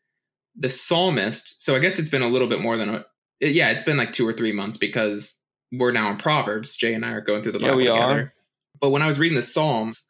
[0.55, 3.05] the psalmist, so I guess it's been a little bit more than a,
[3.41, 5.35] yeah, it's been like two or three months because
[5.71, 6.75] we're now in Proverbs.
[6.75, 8.21] Jay and I are going through the Bible yeah, together.
[8.21, 8.33] Are.
[8.79, 10.03] But when I was reading the Psalms,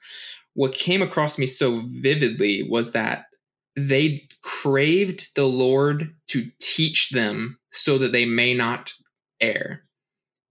[0.54, 3.26] what came across me so vividly was that
[3.76, 8.94] they craved the Lord to teach them so that they may not
[9.42, 9.84] err.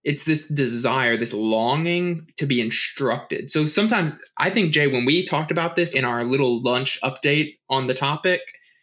[0.03, 3.51] It's this desire, this longing to be instructed.
[3.51, 7.57] So sometimes I think, Jay, when we talked about this in our little lunch update
[7.69, 8.41] on the topic,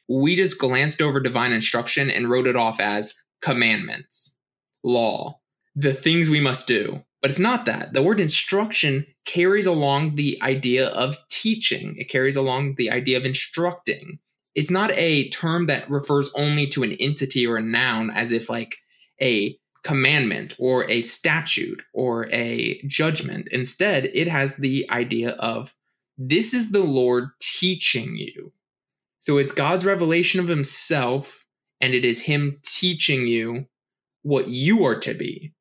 [0.09, 4.35] we just glanced over divine instruction and wrote it off as commandments,
[4.83, 5.41] law,
[5.75, 7.05] the things we must do.
[7.21, 7.93] But it's not that.
[7.93, 13.25] The word instruction carries along the idea of teaching, it carries along the idea of
[13.25, 14.19] instructing.
[14.55, 18.49] It's not a term that refers only to an entity or a noun as if
[18.49, 18.77] like
[19.21, 23.49] a commandment or a statute or a judgment.
[23.53, 25.75] Instead, it has the idea of
[26.17, 28.53] this is the Lord teaching you.
[29.21, 31.47] So it's God's revelation of himself,
[31.81, 33.67] and it is him teaching you
[34.23, 35.53] what you are to be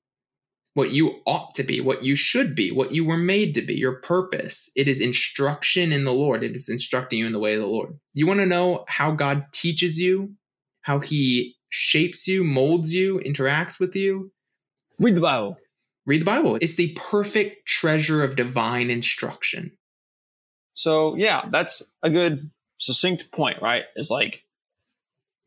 [0.78, 3.74] what you ought to be, what you should be, what you were made to be,
[3.74, 4.70] your purpose.
[4.76, 6.44] It is instruction in the Lord.
[6.44, 7.98] It is instructing you in the way of the Lord.
[8.14, 10.34] You want to know how God teaches you,
[10.82, 14.32] how he shapes you, molds you, interacts with you?
[15.00, 15.58] Read the Bible.
[16.06, 16.60] Read the Bible.
[16.62, 19.72] It's the perfect treasure of divine instruction.
[20.76, 23.86] So, yeah, that's a good succinct point, right?
[23.96, 24.44] It's like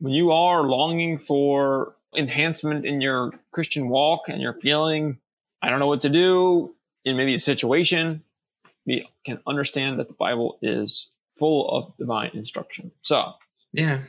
[0.00, 5.18] when you are longing for enhancement in your Christian walk and you're feeling,
[5.62, 8.22] I don't know what to do in maybe a situation,
[8.86, 11.08] we can understand that the Bible is
[11.38, 12.90] full of divine instruction.
[13.02, 13.32] So,
[13.72, 14.00] yeah.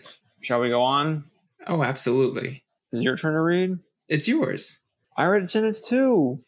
[0.41, 1.25] Shall we go on?
[1.67, 2.63] Oh, absolutely.
[2.91, 3.77] Is it your turn to read?
[4.10, 4.80] It's yours.
[5.15, 6.43] I read a sentence too.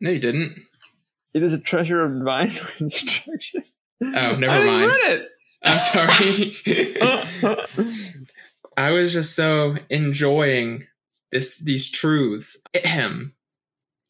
[0.00, 0.56] No, you didn't.
[1.34, 3.64] It is a treasure of divine instruction.
[4.02, 4.86] Oh, never I mind.
[4.86, 5.28] Read it.
[5.64, 6.56] I'm sorry.
[8.76, 10.86] I was just so enjoying
[11.30, 12.56] this these truths.
[12.74, 13.34] Ahem.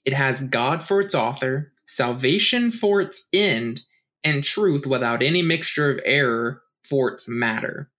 [0.05, 3.83] It has God for its author, salvation for its end,
[4.25, 7.91] and truth without any mixture of error for its matter.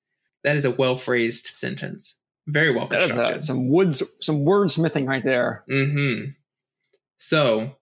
[0.44, 2.18] That is a well phrased sentence.
[2.48, 3.18] Very well constructed.
[3.18, 5.64] That is a, some woods, some wordsmithing right there.
[5.70, 6.32] Hmm.
[7.18, 7.78] So,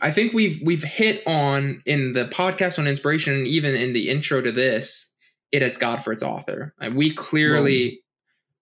[0.00, 4.08] I think we've we've hit on in the podcast on inspiration, and even in the
[4.08, 5.12] intro to this,
[5.52, 6.74] it has God for its author.
[6.80, 8.00] And we clearly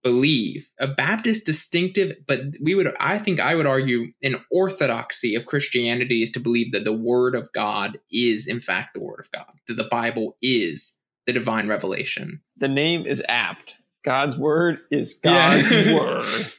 [0.05, 5.47] believe a baptist distinctive but we would i think i would argue an orthodoxy of
[5.47, 9.31] christianity is to believe that the word of god is in fact the word of
[9.31, 10.95] god that the bible is
[11.25, 15.95] the divine revelation the name is apt god's word is god's yeah.
[15.99, 16.53] word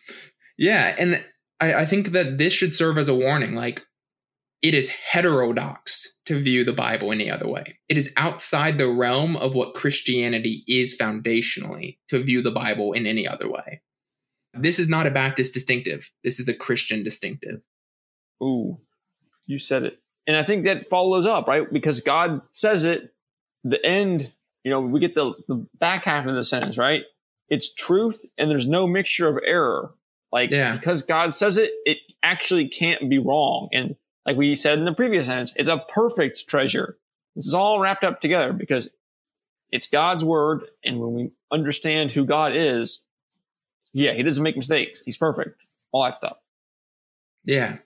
[0.58, 1.24] yeah and
[1.60, 3.80] I, I think that this should serve as a warning like
[4.66, 7.78] it is heterodox to view the Bible any other way.
[7.88, 13.06] It is outside the realm of what Christianity is foundationally to view the Bible in
[13.06, 13.80] any other way.
[14.54, 16.10] This is not a Baptist distinctive.
[16.24, 17.60] This is a Christian distinctive.
[18.42, 18.80] Ooh,
[19.46, 20.00] you said it.
[20.26, 21.72] And I think that follows up, right?
[21.72, 23.14] Because God says it,
[23.62, 24.32] the end,
[24.64, 27.02] you know, we get the, the back half of the sentence, right?
[27.48, 29.94] It's truth and there's no mixture of error.
[30.32, 30.74] Like, Yeah.
[30.74, 33.68] because God says it, it actually can't be wrong.
[33.72, 33.94] And
[34.26, 36.98] like we said in the previous sentence, it's a perfect treasure.
[37.34, 38.88] This is all wrapped up together because
[39.70, 40.62] it's God's word.
[40.84, 43.00] And when we understand who God is,
[43.92, 45.02] yeah, he doesn't make mistakes.
[45.04, 45.64] He's perfect.
[45.92, 46.38] All that stuff.
[47.44, 47.78] Yeah.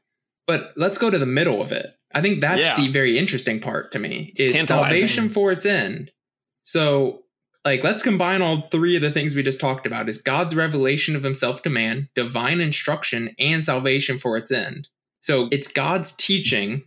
[0.46, 1.94] But let's go to the middle of it.
[2.12, 2.76] I think that's Yeah.
[2.76, 6.10] the very interesting part to me It's is salvation for its end.
[6.62, 7.24] So
[7.64, 11.14] like let's combine all three of the things we just talked about is God's revelation
[11.14, 14.88] of himself to man, divine instruction, and salvation for its end.
[15.20, 16.84] So it's God's teaching,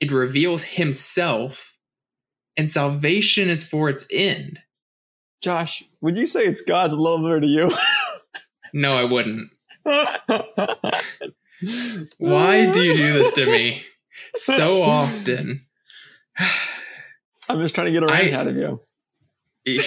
[0.00, 1.78] it reveals himself,
[2.56, 4.58] and salvation is for its end.
[5.42, 7.70] Josh, would you say it's God's love letter to you?
[8.72, 9.50] No, I wouldn't.
[12.18, 13.82] Why do you do this to me
[14.34, 15.64] so often?
[17.48, 18.80] I'm just trying to get a rant I- out of you.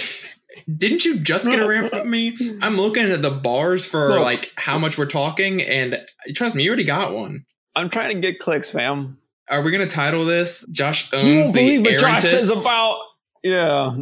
[0.76, 2.36] Didn't you just get a rant from me?
[2.60, 6.00] I'm looking at the bars for like how much we're talking, and
[6.34, 7.44] trust me, you already got one.
[7.80, 9.18] I'm trying to get clicks, fam.
[9.48, 12.98] Are we gonna title this "Josh You owns won't the believe what Josh says about
[13.42, 13.96] yeah.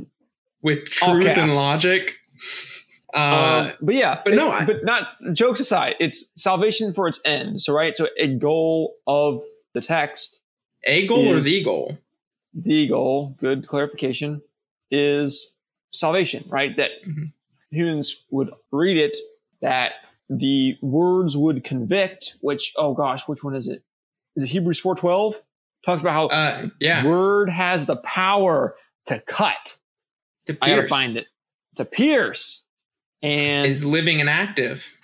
[0.63, 2.15] with truth and logic"?
[3.15, 5.95] Uh, um, but yeah, but it- no, I- but not jokes aside.
[6.01, 7.63] It's salvation for its end.
[7.63, 9.43] So right, so a goal of
[9.75, 10.39] the text,
[10.85, 11.97] a goal or the goal?
[12.55, 13.35] the goal.
[13.39, 14.43] Good clarification
[14.91, 15.51] is
[15.93, 16.45] salvation.
[16.49, 17.33] Right, that Mhm.
[17.71, 19.17] humans would read it
[19.63, 19.93] that
[20.29, 22.37] the words would convict.
[22.41, 23.83] Which oh gosh, which one is it?
[24.37, 25.35] Is it Hebrews four twelve?
[25.87, 29.77] Talks about how Uh, yeah, word has the power to cut.
[30.47, 31.27] to I gotta find it.
[31.77, 32.63] To pierce.
[33.23, 34.97] And is living and active,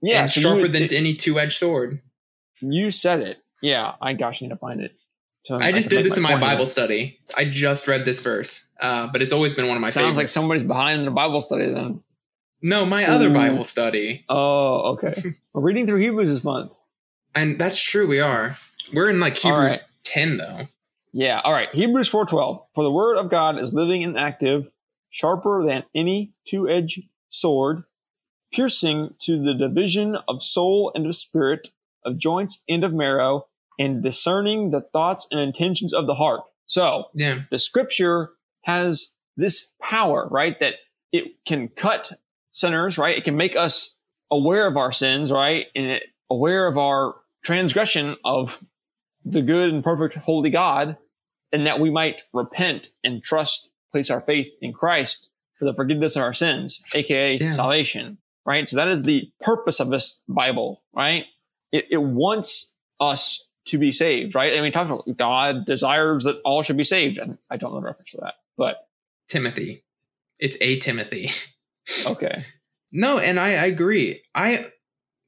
[0.00, 2.00] yeah, and so sharper than it- any two-edged sword.
[2.60, 3.38] you said it.
[3.60, 4.92] Yeah, I gosh, need to find it.
[5.44, 7.18] So I just can did this in my Bible study.
[7.36, 9.90] I just read this verse, uh, but it's always been one of my.
[9.90, 12.02] Sounds like somebody's behind in the Bible study then.
[12.60, 14.24] No, my other Bible study.
[14.28, 15.34] Oh, okay.
[15.52, 16.72] We're reading through Hebrews this month.
[17.34, 18.58] And that's true, we are.
[18.92, 19.84] We're in like Hebrews right.
[20.04, 20.68] 10, though.
[21.12, 21.68] Yeah, all right.
[21.72, 22.64] Hebrews 4:12.
[22.74, 24.68] For the word of God is living and active,
[25.10, 27.84] sharper than any two-edged sword,
[28.52, 31.68] piercing to the division of soul and of spirit,
[32.04, 33.46] of joints and of marrow,
[33.78, 36.42] and discerning the thoughts and intentions of the heart.
[36.66, 37.40] So, Yeah.
[37.50, 38.30] the scripture
[38.62, 40.58] has this power, right?
[40.60, 40.74] That
[41.12, 42.12] it can cut
[42.58, 43.16] sinners, right?
[43.16, 43.94] It can make us
[44.30, 45.66] aware of our sins, right?
[45.74, 48.62] And it, aware of our transgression of
[49.24, 50.96] the good and perfect holy God,
[51.52, 56.16] and that we might repent and trust, place our faith in Christ for the forgiveness
[56.16, 57.50] of our sins, aka Yeah.
[57.50, 58.68] salvation, right?
[58.68, 61.24] So that is the purpose of this Bible, right?
[61.72, 64.56] It, it wants us to be saved, right?
[64.58, 67.80] I mean, talk about God desires that all should be saved, and I don't know
[67.80, 68.76] the reference for that, but
[69.28, 69.84] Timothy.
[70.38, 71.30] It's a Timothy.
[72.06, 72.44] okay.
[72.92, 74.22] No, and I, I agree.
[74.34, 74.70] I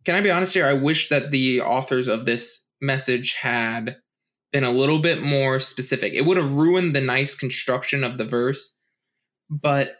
[0.04, 0.66] can I be honest here?
[0.66, 3.96] I wish that the authors of this message had
[4.52, 6.12] been a little bit more specific.
[6.14, 8.76] It would have ruined the nice construction of the verse.
[9.50, 9.96] But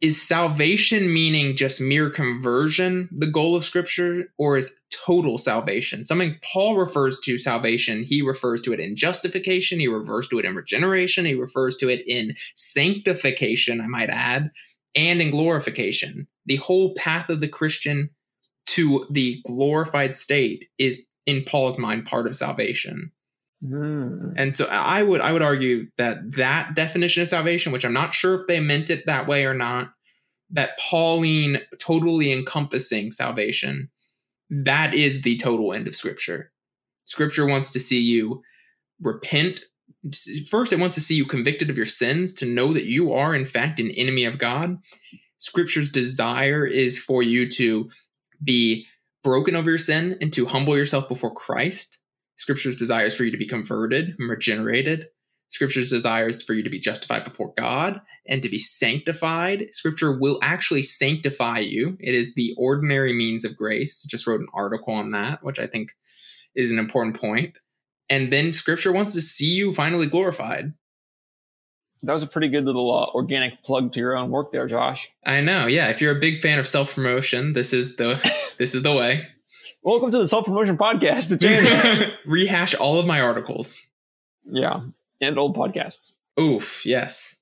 [0.00, 6.36] is salvation meaning just mere conversion the goal of scripture or is total salvation something
[6.42, 10.54] paul refers to salvation he refers to it in justification he refers to it in
[10.54, 14.50] regeneration he refers to it in sanctification i might add
[14.94, 18.10] and in glorification the whole path of the christian
[18.66, 23.10] to the glorified state is in paul's mind part of salvation
[23.60, 24.30] Hmm.
[24.36, 28.14] and so I would I would argue that that definition of salvation, which I'm not
[28.14, 29.92] sure if they meant it that way or not,
[30.50, 33.90] that Pauline totally encompassing salvation,
[34.48, 36.52] that is the total end of Scripture.
[37.04, 38.42] Scripture wants to see you
[39.00, 39.60] repent.
[40.48, 43.34] First, it wants to see you convicted of your sins to know that you are
[43.34, 44.78] in fact an enemy of God.
[45.38, 47.90] Scripture's desire is for you to
[48.42, 48.86] be
[49.24, 51.98] broken of your sin and to humble yourself before Christ.
[52.36, 55.08] Scripture's desire is for you to be converted, and regenerated.
[55.48, 59.66] Scripture's desire is for you to be justified before God and to be sanctified.
[59.72, 61.96] Scripture will actually sanctify you.
[62.00, 64.02] It is the ordinary means of grace.
[64.02, 65.92] Just wrote an article on that, which I think
[66.54, 67.56] is an important point.
[68.10, 70.72] And then Scripture wants to see you finally glorified.
[72.02, 75.10] That was a pretty good little uh, organic plug to your own work there, Josh.
[75.26, 75.88] I know, yeah.
[75.88, 78.20] If you're a big fan of self promotion, this is the
[78.58, 79.26] this is the way.
[79.82, 81.40] Welcome to the Self Promotion Podcast.
[81.40, 82.12] Change.
[82.26, 83.80] Rehash all of my articles.
[84.44, 84.80] Yeah.
[85.20, 86.14] And old podcasts.
[86.40, 87.36] Oof, yes.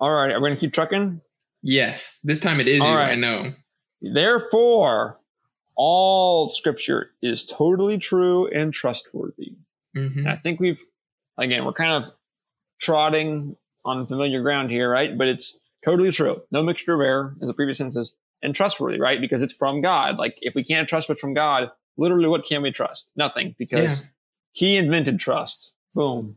[0.00, 0.30] All right.
[0.30, 1.20] Are we going to keep trucking?
[1.62, 2.20] Yes.
[2.22, 3.12] This time it is All you, right.
[3.12, 3.54] I know.
[4.00, 5.20] Therefore,
[5.74, 9.56] all scripture is totally true and trustworthy.
[9.94, 10.82] Hmm I think we've,
[11.38, 12.12] again, we're kind of
[12.80, 15.16] trotting on familiar ground here, right?
[15.16, 16.42] But it's totally true.
[16.50, 18.12] No mixture of error, as the previous sentence says,
[18.42, 19.20] and trustworthy, right?
[19.20, 20.16] Because it's from God.
[20.16, 23.10] Like, if we can't trust what's from God, literally, what can we trust?
[23.16, 24.06] Nothing, because Yeah.
[24.52, 25.72] He invented trust.
[25.94, 26.36] Boom.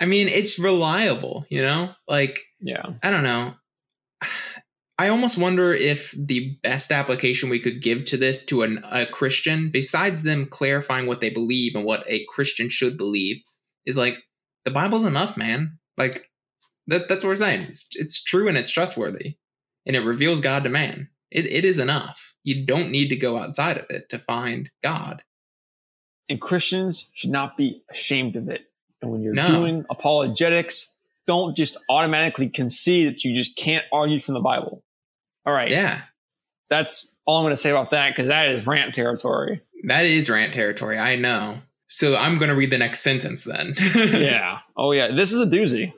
[0.00, 1.90] I mean, it's reliable, you know?
[2.08, 2.94] Like, Yeah.
[3.02, 3.54] I don't know.
[4.98, 9.04] I almost wonder if the best application we could give to this to an, a
[9.04, 13.42] Christian, besides them clarifying what they believe and what a Christian should believe,
[13.84, 14.14] is like
[14.64, 15.78] the Bible's enough, man.
[15.98, 16.30] Like
[16.86, 17.62] that, that's what we're saying.
[17.68, 19.36] It's, it's true and it's trustworthy,
[19.84, 21.10] and it reveals God to man.
[21.30, 22.34] It, it is enough.
[22.42, 25.22] You don't need to go outside of it to find God.
[26.28, 28.62] And Christians should not be ashamed of it.
[29.02, 29.46] And when you're No.
[29.46, 30.88] doing apologetics,
[31.26, 34.82] don't just automatically concede that you just can't argue from the Bible.
[35.46, 35.70] All right.
[35.70, 36.02] Yeah,
[36.70, 39.62] That's all I'm going to say about that because that is rant territory.
[39.84, 40.98] that is rant territory.
[40.98, 41.60] I know.
[41.88, 43.74] So I'm going to read the next sentence then.
[43.94, 44.58] yeah.
[44.76, 45.14] Oh, yeah.
[45.14, 45.92] This is a doozy.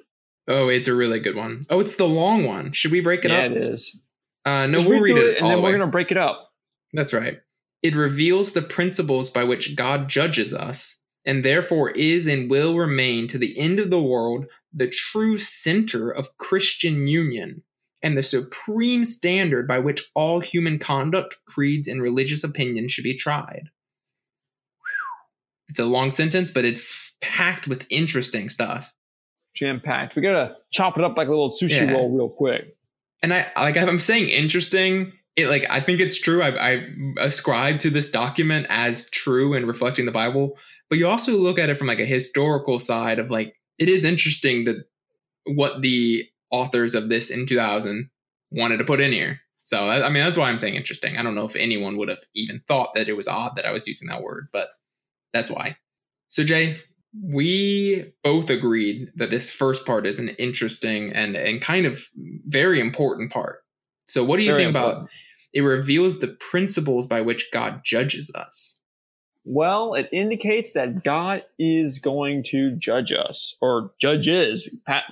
[0.46, 1.66] Oh, it's a really good one.
[1.70, 2.72] Oh, it's the long one.
[2.72, 3.50] Should we break it yeah, up?
[3.50, 3.96] Yeah, it is.
[4.44, 6.10] Uh, no, Just we'll read through it, and all then the we're going to break
[6.10, 6.52] it up.
[6.92, 7.40] That's right.
[7.82, 13.28] It reveals the principles by which God judges us, and therefore is and will remain
[13.28, 17.62] to the end of the world the true center of Christian union
[18.02, 23.14] and the supreme standard by which all human conduct, creeds, and religious opinions should be
[23.14, 23.70] tried.
[25.68, 28.92] It's a long sentence, but it's packed with interesting stuff.
[29.54, 30.16] Jam packed.
[30.16, 31.92] We got to chop it up like a little sushi Yeah.
[31.92, 32.74] roll real quick.
[33.22, 36.40] and I like if I'm saying interesting, it like I think it's true.
[36.42, 36.86] I, I
[37.18, 40.56] ascribe to this document as true and reflecting the Bible,
[40.88, 44.04] but you also look at it from like a historical side of like it is
[44.04, 44.76] interesting that
[45.46, 48.10] what the authors of this in 2000
[48.50, 49.40] wanted to put in here.
[49.62, 51.16] So I mean that's why I'm saying interesting.
[51.16, 53.72] I don't know if anyone would have even thought that it was odd that I
[53.72, 54.68] was using that word, but
[55.32, 55.76] that's why.
[56.28, 56.80] So Jay,
[57.22, 62.06] we both agreed that this first part is an interesting and and kind of
[62.46, 63.60] very important part.
[64.06, 65.08] So what do you Very think about
[65.52, 68.76] it reveals the principles by which God judges us?
[69.44, 75.04] Well, it indicates that God is going to judge us or judges, pat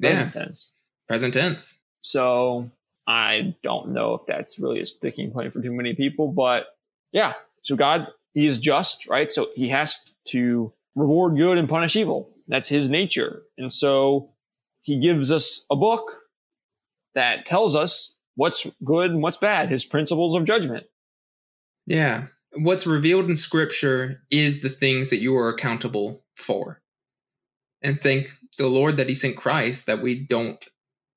[0.00, 0.70] present, present tense.
[1.08, 1.74] Present tense.
[2.02, 2.70] So
[3.06, 6.66] I don't know if that's really a sticking point for too many people, but
[7.12, 7.34] yeah.
[7.62, 9.30] So God, He is just, right?
[9.30, 9.98] So He has
[10.28, 12.30] to reward good and punish evil.
[12.48, 14.30] That's His nature, and so
[14.82, 16.12] He gives us a book
[17.14, 19.68] that tells us what's good and what's bad.
[19.68, 20.86] His principles of judgment.
[21.86, 22.26] Yeah.
[22.54, 26.80] What's revealed in scripture is the things that you are accountable for.
[27.82, 30.64] And thank the Lord that He sent Christ that we don't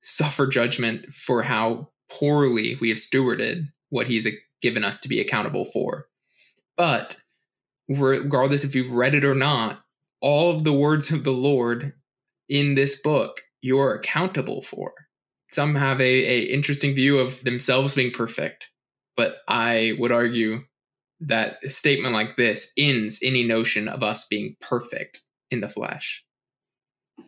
[0.02, 4.28] suffer judgment for how poorly we have stewarded what He's
[4.62, 6.06] given us to be accountable for.
[6.76, 7.16] But
[7.88, 9.84] regardless if you've read it or not,
[10.20, 11.92] all of the words of the Lord
[12.48, 14.92] in this book you're accountable for.
[15.52, 18.70] Some have a, a interesting view of themselves being perfect,
[19.16, 20.62] but I would argue
[21.20, 26.24] that a statement like this ends any notion of us being perfect in the flesh.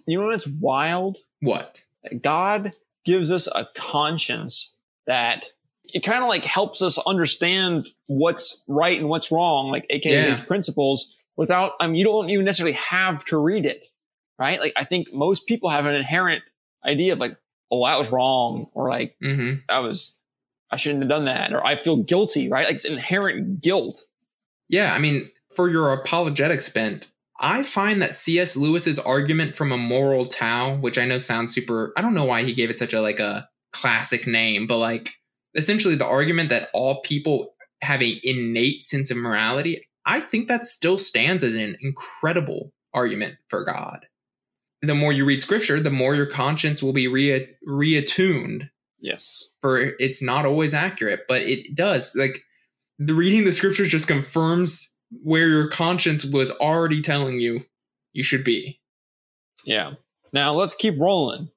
[0.06, 1.18] You know what's wild?
[1.40, 1.82] What?
[2.22, 2.72] God
[3.04, 4.72] gives us a conscience
[5.06, 5.46] that
[5.94, 10.30] it kind of like helps us understand what's right and what's wrong, like aka Yeah.
[10.30, 13.86] his principles, without I mean you don't even necessarily have to read it.
[14.38, 14.60] Right?
[14.60, 16.42] Like I think most people have an inherent
[16.84, 17.36] idea of like,
[17.70, 20.16] oh, that was wrong, or like hmm that was
[20.70, 22.66] I shouldn't have done that, or I feel guilty, right?
[22.66, 24.02] Like it's inherent guilt.
[24.68, 27.06] Yeah, I mean, for your apologetics bent,
[27.38, 28.56] I find that C.S.
[28.56, 32.44] Lewis's argument from a moral Tao, which I know sounds super, I don't know why
[32.44, 35.14] he gave it such a like a classic name, but like
[35.54, 40.66] essentially the argument that all people have an innate sense of morality, I think that
[40.66, 44.06] still stands as an incredible argument for God.
[44.82, 48.68] The more you read scripture, the more your conscience will be re- reattuned
[49.00, 49.44] Yes.
[49.60, 52.14] for it's not always accurate, but it does.
[52.14, 52.42] Like
[52.98, 57.64] the reading the scriptures just confirms where your conscience was already telling you
[58.12, 58.80] you should be.
[59.64, 59.92] Yeah.
[60.32, 61.50] Now let's keep rolling.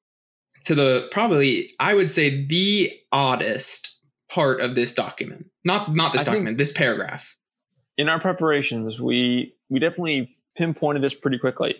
[0.65, 3.97] To the probably I would say the oddest
[4.29, 5.47] part of this document.
[5.63, 7.35] Not not this I document, this paragraph.
[7.97, 11.75] in our preparations, we we definitely pinpointed this pretty quickly,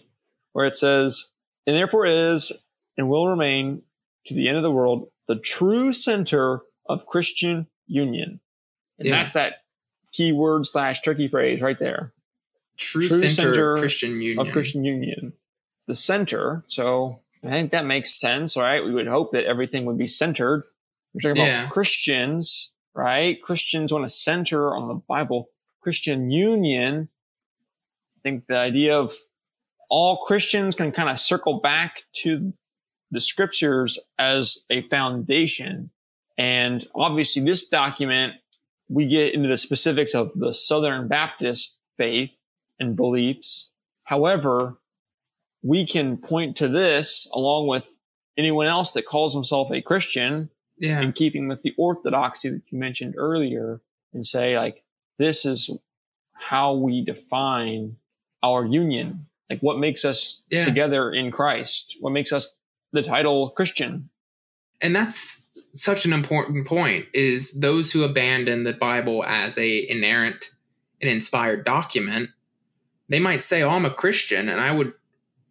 [0.53, 1.27] where it says,
[1.67, 2.51] "And therefore is
[2.97, 3.83] and will remain
[4.25, 8.39] to the end of the world the true center of Christian union."
[8.97, 9.15] And Yeah.
[9.17, 9.53] that's that
[10.11, 12.13] keyword slash turkey phrase right there
[12.77, 14.39] True, True center, center of Christian union.
[14.47, 15.33] of Christian union.
[15.87, 16.63] the center.
[16.67, 18.83] So I think that makes sense, right?
[18.83, 20.63] We would hope that everything would be centered.
[21.13, 21.61] We're talking Yeah.
[21.63, 23.41] about Christians, right?
[23.41, 25.49] Christians want to center on the Bible.
[25.81, 27.09] Christian union.
[28.17, 29.13] I think the idea of
[29.89, 32.53] all Christians can kind of circle back to
[33.11, 35.89] the scriptures as a foundation.
[36.37, 38.35] And obviously, this document,
[38.89, 42.37] we get into the specifics of the Southern Baptist faith
[42.79, 43.69] and beliefs.
[44.03, 44.77] However,
[45.61, 47.95] we can point to this along with
[48.37, 51.01] anyone else that calls himself a Christian Yeah.
[51.01, 53.81] in keeping with the orthodoxy that you mentioned earlier
[54.13, 54.83] and say like
[55.17, 55.69] this is
[56.33, 57.97] how we define
[58.41, 60.63] our union like what makes us Yeah.
[60.63, 62.55] together in christ what makes us
[62.93, 64.09] the title christian
[64.79, 65.41] and that's
[65.73, 70.51] such an important point is those who abandon the bible as a inerrant
[71.01, 72.29] and inspired document
[73.07, 74.93] they might say oh i'm a christian and i would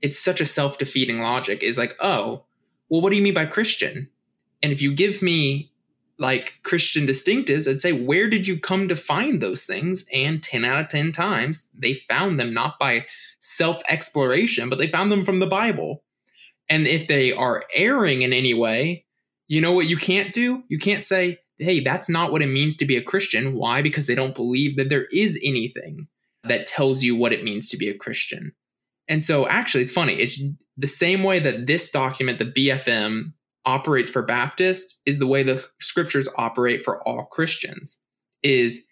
[0.00, 2.44] it's such a self-defeating logic is like oh
[2.88, 4.08] well what do you mean by christian?
[4.62, 5.72] And if you give me
[6.18, 10.04] like christian distinctives i'd say where did you come to find those things?
[10.12, 13.06] And 10 out of 10 times they found them not by
[13.40, 16.02] self-exploration but they found them from the bible.
[16.70, 19.06] And if they are erring in any way
[19.48, 20.62] you know what you can't do?
[20.68, 23.54] You can't say, hey, that's not what it means to be a Christian.
[23.54, 23.82] Why?
[23.82, 26.06] Because they don't believe that there is anything
[26.44, 28.52] that tells you what it means to be a Christian.
[29.08, 30.14] And so actually, it's funny.
[30.14, 30.40] It's
[30.76, 33.32] the same way that this document, the BFM,
[33.64, 37.98] operates for Baptists, is the way the scriptures operate for all Christians.
[38.42, 38.82] Is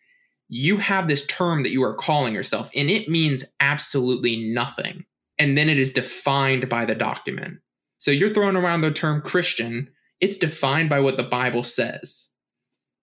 [0.48, 5.04] you have this term that you are calling yourself, and it means absolutely nothing.
[5.38, 7.58] And then it is defined by the document.
[7.98, 9.90] So you're throwing around the term Christian
[10.20, 12.30] it's defined by what the bible says.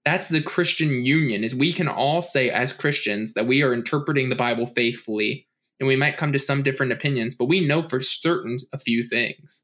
[0.06, 4.30] That's the christian union is we can all say as christians that we are interpreting
[4.30, 5.48] the bible faithfully
[5.80, 9.04] and we might come to some different opinions but we know for certain a few
[9.04, 9.64] things.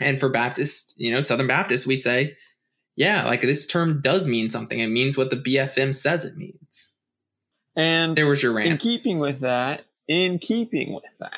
[0.00, 2.36] And for baptists you know southern baptists we say
[2.96, 4.78] yeah like this term does mean something.
[4.78, 6.90] It means what the bfm says it means.
[7.74, 8.68] And there was your rant.
[8.68, 11.32] in keeping with that in keeping with that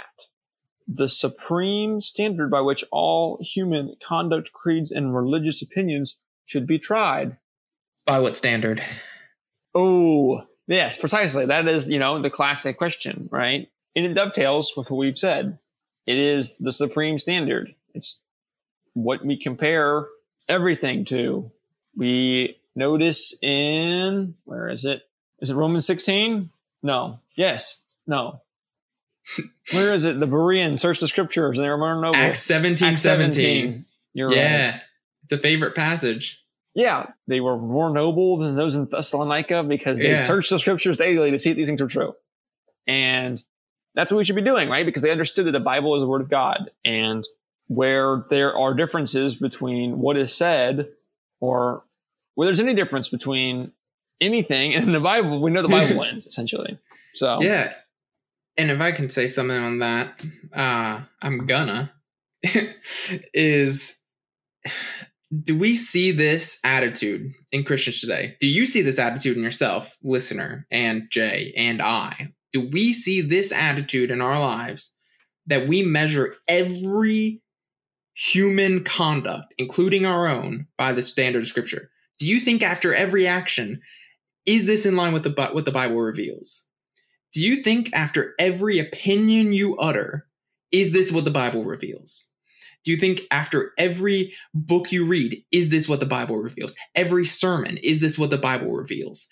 [0.86, 7.36] the supreme standard by which all human conduct creeds and religious opinions should be tried
[8.06, 8.82] by what standard
[9.74, 11.46] Oh, yes, precisely.
[11.46, 13.68] That is, you know, the classic question, right?
[13.96, 15.58] And it dovetails with what we've said.
[16.06, 17.74] It is the supreme standard.
[17.92, 18.18] It's
[18.92, 20.06] what we compare
[20.48, 21.50] everything to.
[21.96, 25.02] We notice in, where is it?
[25.40, 26.50] Is it Romans 16?
[26.82, 27.20] No.
[27.34, 27.82] Yes.
[28.06, 28.40] No.
[29.72, 30.20] Where is it?
[30.20, 32.16] The Bereans search the scriptures and they were more noble.
[32.16, 34.36] acts 17 Acts 17 You're right.
[34.36, 34.80] yeah
[35.24, 36.42] it's a favorite passage
[36.74, 40.26] Yeah, they were more noble than those in Thessalonica because they Yeah.
[40.26, 42.14] searched the scriptures daily to see if these things were true.
[42.86, 43.42] And
[43.94, 44.84] that's what we should be doing, right?
[44.84, 46.70] Because they understood that the Bible is the word of God.
[46.84, 47.24] And
[47.68, 50.88] where there are differences between what is said
[51.40, 51.84] or
[52.34, 53.72] where there's any difference between
[54.20, 56.78] anything in the Bible, we know the Bible wins, essentially.
[57.14, 57.72] So, Yeah.
[58.56, 60.20] And if I can say something on that,
[60.54, 61.92] uh, I'm gonna,
[63.34, 63.96] is
[65.42, 68.36] do we see this attitude in Christians today?
[68.40, 72.32] Do you see this attitude in yourself, listener, and Jay and I?
[72.52, 74.92] Do we see this attitude in our lives
[75.46, 77.42] that we measure every
[78.14, 81.90] human conduct, including our own, by the standard of Scripture?
[82.18, 83.80] Do you think after every action,
[84.46, 86.64] is this in line with the what the Bible reveals?
[87.34, 90.26] Do you think after every opinion you utter,
[90.70, 92.28] is this what the Bible reveals?
[92.84, 96.74] Do you think after every book you read, is this what the Bible reveals?
[96.94, 99.26] Every sermon, is this what the Bible reveals?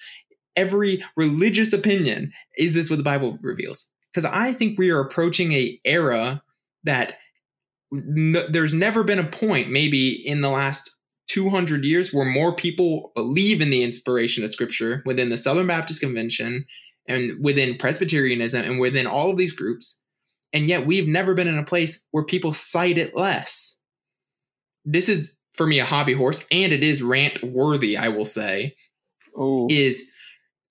[0.56, 3.86] Every religious opinion, is this what the Bible reveals?
[4.12, 6.42] Because I think we are approaching a era
[6.84, 7.18] that
[7.92, 10.90] n- there's never been a point, maybe in the last
[11.28, 16.00] 200 years, where more people believe in the inspiration of Scripture within the Southern Baptist
[16.00, 16.66] Convention
[17.06, 20.00] and within Presbyterianism and within all of these groups.
[20.52, 23.78] And yet we've never been in a place where people cite it less.
[24.84, 28.74] This is for me a hobby horse, and it is rant worthy, I will say,
[29.36, 30.02] oh, is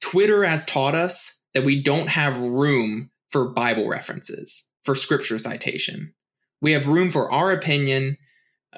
[0.02, 6.14] Twitter has taught us that we don't have room for Bible references, for scripture citation.
[6.62, 8.18] We have room for our opinion,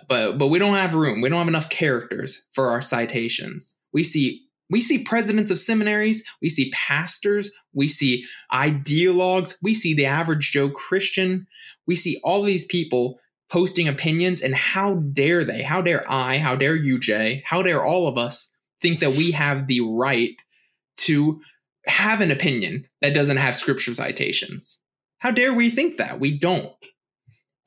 [0.07, 1.21] but but we don't have room.
[1.21, 3.75] We don't have enough characters for our citations.
[3.91, 9.93] We see we see presidents of seminaries, we see pastors, we see ideologues, we see
[9.93, 11.47] the average Joe Christian,
[11.87, 13.19] we see all these people
[13.51, 15.61] posting opinions, and how dare they?
[15.61, 16.39] How dare I?
[16.39, 17.43] How dare you, Jay?
[17.45, 18.49] How dare all of us
[18.81, 20.35] think that we have the right
[20.97, 21.41] to
[21.85, 24.79] have an opinion that doesn't have scripture citations?
[25.19, 26.19] How dare we think that?
[26.19, 26.73] We don't.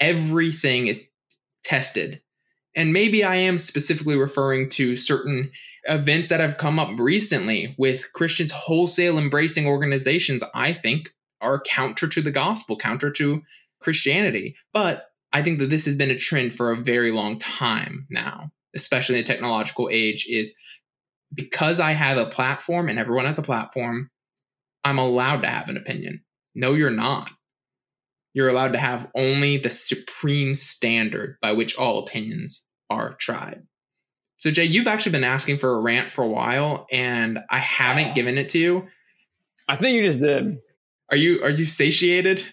[0.00, 1.04] everything is
[1.64, 2.20] tested.
[2.76, 5.50] And maybe I am specifically referring to certain
[5.84, 11.10] events that have come up recently with Christians wholesale embracing organizations, I think
[11.40, 13.42] are counter to the gospel, counter to
[13.80, 14.56] Christianity.
[14.74, 18.52] But I think that this has been a trend for a very long time now,
[18.74, 20.54] especially in the technological age, is
[21.34, 24.10] because I have a platform and everyone has a platform,
[24.84, 26.22] I'm allowed to have an opinion.
[26.54, 27.30] No, you're not.
[28.34, 33.62] You're allowed to have only the supreme standard by which all opinions are tribe.
[34.38, 38.14] So, Jay, you've actually been asking for a rant for a while, and I haven't
[38.14, 38.86] given it to you.
[39.68, 40.58] I think you just did.
[41.10, 42.40] Are you are you satiated?
[42.40, 42.44] Are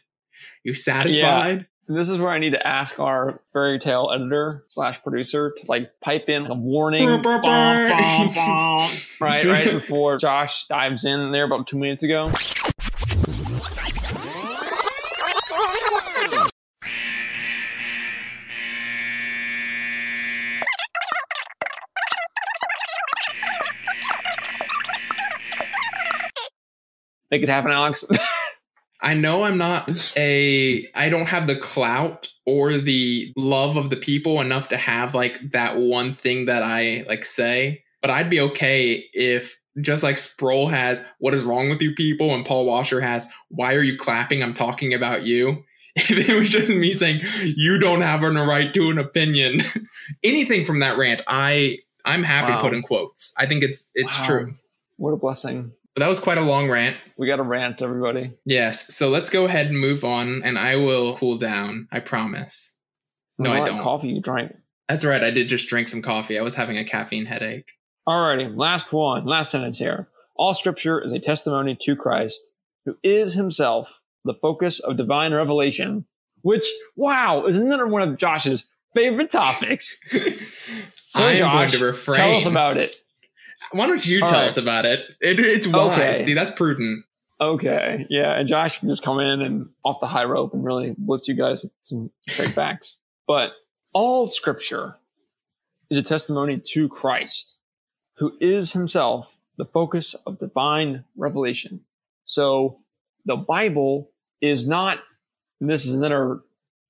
[0.63, 1.57] You satisfied?
[1.59, 1.63] Yeah.
[1.95, 5.91] This is where I need to ask our fairy tale editor slash producer to like
[5.99, 7.89] pipe in a warning, burr, burr, burr.
[9.19, 12.31] right, right before Josh dives in there about two minutes ago.
[27.33, 28.05] Make it happen, Alex.
[29.01, 33.95] I know I'm not a I don't have the clout or the love of the
[33.95, 38.39] people enough to have like that one thing that I like say, but I'd be
[38.39, 43.01] okay if just like Sproul has what is wrong with you people and Paul Washer
[43.01, 45.63] has why are you clapping I'm talking about you.
[45.95, 49.61] If it was just me saying you don't have a right to an opinion,
[50.23, 52.57] anything from that rant, I I'm happy wow.
[52.57, 53.33] to put in quotes.
[53.37, 54.25] I think it's it's wow.
[54.27, 54.55] true.
[54.97, 55.71] What a blessing.
[55.95, 56.97] But that was quite a long rant.
[57.17, 58.33] We got a rant, everybody.
[58.45, 58.93] Yes.
[58.95, 61.87] So let's go ahead and move on, and I will cool down.
[61.91, 62.75] I promise.
[63.37, 63.79] No, I don't.
[63.79, 64.55] Coffee you drank.
[64.89, 65.23] That's right.
[65.23, 66.37] I did just drink some coffee.
[66.37, 67.71] I was having a caffeine headache.
[68.07, 68.55] Alrighty.
[68.55, 69.25] Last one.
[69.25, 70.09] Last sentence here.
[70.35, 72.41] All scripture is a testimony to Christ,
[72.85, 76.05] who is himself the focus of divine revelation.
[76.41, 76.65] Which,
[76.95, 79.97] wow, is another one of Josh's favorite topics.
[80.07, 82.95] so, I Josh, tell us about it.
[83.73, 84.49] Why don't you All tell right.
[84.49, 85.01] us about it?
[85.19, 86.15] it it's wise.
[86.15, 86.25] Okay.
[86.25, 87.05] See, that's prudent.
[87.41, 88.05] Okay.
[88.09, 88.37] Yeah.
[88.37, 91.35] And Josh can just come in and off the high rope and really blitz you
[91.35, 92.97] guys with some straight facts.
[93.27, 93.53] But
[93.93, 94.95] all scripture
[95.89, 97.57] is a testimony to Christ,
[98.15, 101.81] who is himself the focus of divine revelation.
[102.25, 102.79] So
[103.25, 104.09] the Bible
[104.41, 104.99] is not,
[105.59, 106.39] this is another,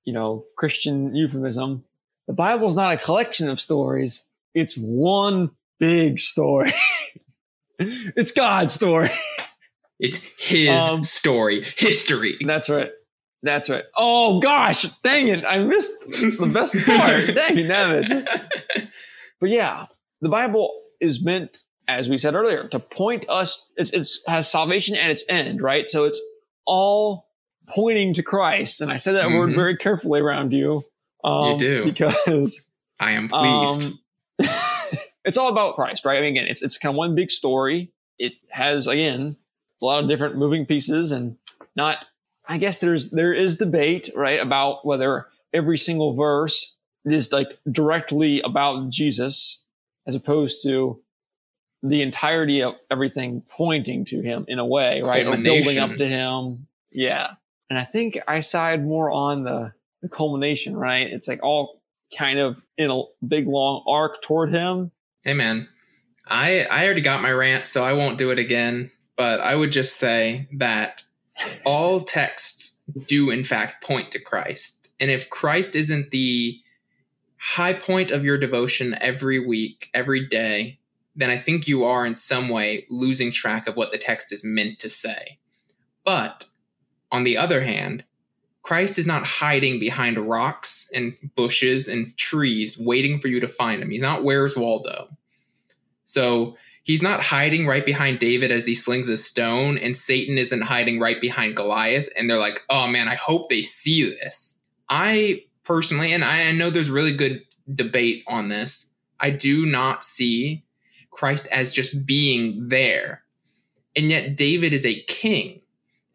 [0.06, 1.84] you know, Christian euphemism.
[2.28, 4.24] The Bible is not a collection of stories.
[4.54, 6.74] It's one big story.
[7.80, 9.12] it's God's story.
[10.00, 12.38] It's his um, story, history.
[12.46, 12.90] That's right.
[13.42, 13.84] That's right.
[13.98, 15.44] Oh gosh, dang it!
[15.46, 17.28] I missed the best part.
[17.36, 18.30] dang it,
[19.40, 19.88] But yeah,
[20.22, 23.66] the Bible is meant, as we said earlier, to point us.
[23.76, 25.90] It's, it's has salvation at its end, right?
[25.90, 26.22] So it's
[26.66, 27.28] all
[27.68, 28.82] pointing to Christ.
[28.82, 29.38] And I said that mm-hmm.
[29.38, 30.84] word very carefully around you.
[31.24, 32.62] Um, you do because
[33.00, 33.82] I am pleased.
[33.82, 34.00] Um,
[35.26, 36.18] it's all about Christ, right?
[36.18, 37.92] I mean, again, it's it's kind of one big story.
[38.20, 39.36] It has again
[39.82, 41.38] a lot of different moving pieces, and
[41.76, 42.06] not.
[42.46, 48.42] I guess there's there is debate, right, about whether every single verse is like directly
[48.42, 49.62] about Jesus,
[50.06, 51.02] as opposed to
[51.84, 56.08] the entirety of everything pointing to him in a way, right, or building up to
[56.08, 56.68] him.
[56.92, 57.32] Yeah,
[57.70, 61.08] and I think I side more on the the culmination, right?
[61.08, 61.82] It's like all
[62.18, 64.92] kind of in a big long arc toward him
[65.24, 65.70] Hey man,
[66.28, 68.92] I I already got my rant, so I won't do it again.
[69.16, 71.04] But I would just say that
[71.66, 74.90] all texts do in fact point to Christ.
[75.00, 76.60] And if Christ isn't the
[77.38, 80.80] high point of your devotion every week, every day,
[81.16, 84.44] then I think you are in some way losing track of what the text is
[84.44, 85.40] meant to say.
[86.04, 86.48] But
[87.12, 88.04] on the other hand,
[88.64, 93.82] Christ is not hiding behind rocks and bushes and trees waiting for you to find
[93.82, 93.90] him.
[93.90, 95.10] He's not Where's Waldo.
[96.06, 100.62] So he's not hiding right behind David as he slings a stone, and Satan isn't
[100.62, 102.08] hiding right behind Goliath.
[102.16, 104.56] And they're like, oh man, I hope they see this.
[104.90, 107.42] I personally, and I know there's really good
[107.74, 108.88] debate on this,
[109.20, 110.64] I do not see
[111.12, 113.24] Christ as just being there.
[113.96, 115.62] And yet, David is a king.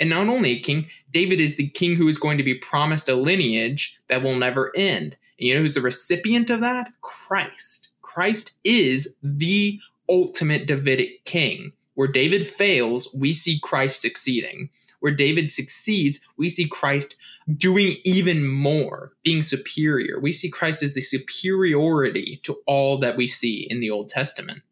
[0.01, 3.09] And not only a king, David is the king who is going to be promised
[3.09, 5.17] a lineage that will never end.
[5.39, 6.93] And you know who's the recipient of that?
[7.01, 7.89] Christ.
[8.03, 11.73] Christ is the ultimate Davidic king.
[11.95, 14.71] Where David fails, we see Christ succeeding.
[15.01, 17.17] Where David succeeds, we see Christ
[17.57, 20.21] doing even more, being superior.
[20.21, 24.63] We see Christ as the superiority to all that we see in the Old Testament.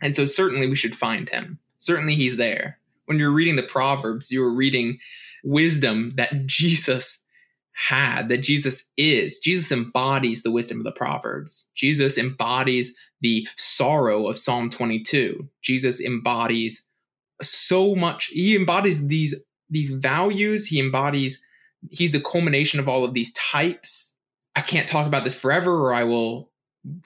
[0.00, 1.58] And so, certainly, we should find him.
[1.78, 2.78] Certainly, he's there
[3.08, 4.98] when you're reading the Proverbs, you are reading
[5.42, 7.18] wisdom that Jesus
[7.72, 9.38] had, that Jesus is.
[9.38, 11.66] Jesus embodies the wisdom of the Proverbs.
[11.74, 15.48] Jesus embodies the sorrow of Psalm 22.
[15.62, 16.82] Jesus embodies
[17.40, 18.26] so much.
[18.26, 19.34] He embodies these
[19.70, 20.66] these values.
[20.66, 21.40] He embodies.
[21.90, 24.14] He's the culmination of all of these types.
[24.54, 26.50] I can't talk about this forever, or I will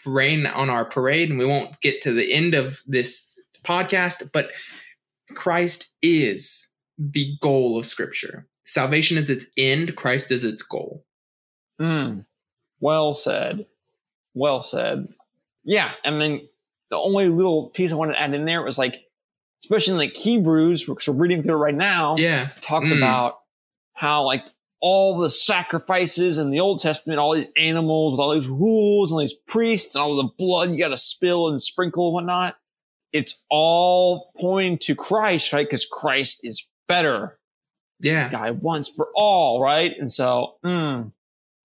[0.05, 3.25] rain on our parade, and we won't get to the end of this
[3.63, 4.33] podcast.
[4.33, 4.51] But
[5.35, 6.69] Christ is
[6.99, 8.47] the goal of Scripture.
[8.65, 9.97] Salvation is its end.
[9.97, 11.05] Christ is its goal.
[11.81, 12.25] Mm,
[12.81, 13.67] well said.
[14.35, 15.09] Well said.
[15.65, 16.49] Yeah, I mean,
[16.91, 18.97] the only little piece I wanted to add in there was like,
[19.65, 22.17] especially in like Hebrews, because we're reading through it right now.
[22.17, 22.97] Yeah, talks mm.
[22.97, 23.39] about
[23.95, 24.47] how like
[24.81, 29.21] all the sacrifices in the Old Testament, all these animals with all these rules and
[29.21, 32.57] these priests and all the blood you got to spill and sprinkle and whatnot.
[33.13, 35.67] It's all pointing to Christ, right?
[35.67, 37.39] Because Christ is better.
[38.01, 38.29] Yeah.
[38.31, 39.93] Guy once for all, right?
[39.99, 41.13] And so, mm.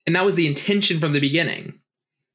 [0.06, 1.80] and that was the intention from the beginning.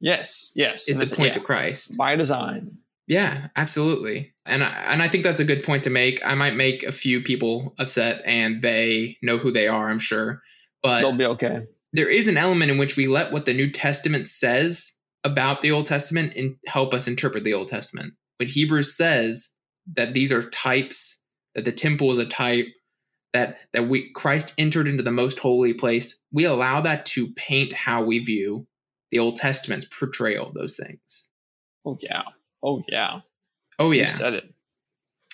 [0.00, 0.88] Yes, yes.
[0.88, 2.78] Is the point yeah, to Christ by design.
[3.06, 4.34] Yeah, absolutely.
[4.44, 6.20] And I, and I think that's a good point to make.
[6.24, 9.90] I might make a few people upset, and they know who they are.
[9.90, 10.42] I'm sure,
[10.82, 11.66] but they'll be okay.
[11.92, 14.92] There is an element in which we let what the New Testament says
[15.24, 18.14] about the Old Testament and help us interpret the Old Testament.
[18.42, 19.50] When Hebrews says
[19.94, 21.18] that these are types,
[21.54, 22.66] that the temple is a type,
[23.32, 27.72] that that we Christ entered into the most holy place, we allow that to paint
[27.72, 28.66] how we view
[29.12, 31.28] the Old Testament's portrayal of those things.
[31.84, 32.22] Oh yeah.
[32.64, 33.20] Oh yeah.
[33.78, 34.06] Oh yeah.
[34.06, 34.52] You said it.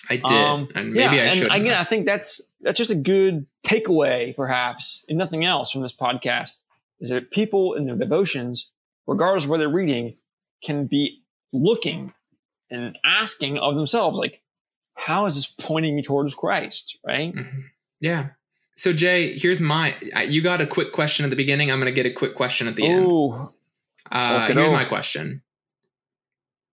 [0.07, 1.51] I did, um, and maybe yeah, I should.
[1.51, 1.87] Again, have.
[1.87, 6.57] I think that's that's just a good takeaway, perhaps, and nothing else from this podcast
[6.99, 8.69] is that people in their devotions,
[9.07, 10.13] regardless of where they're reading,
[10.63, 12.13] can be looking
[12.69, 14.41] and asking of themselves, like,
[14.95, 16.97] how is this pointing me towards Christ?
[17.05, 17.33] Right?
[17.33, 17.59] Mm-hmm.
[18.01, 18.29] Yeah.
[18.77, 19.95] So Jay, here's my.
[20.25, 21.71] You got a quick question at the beginning.
[21.71, 23.49] I'm going to get a quick question at the Ooh, end.
[24.11, 25.41] Uh, here's my question.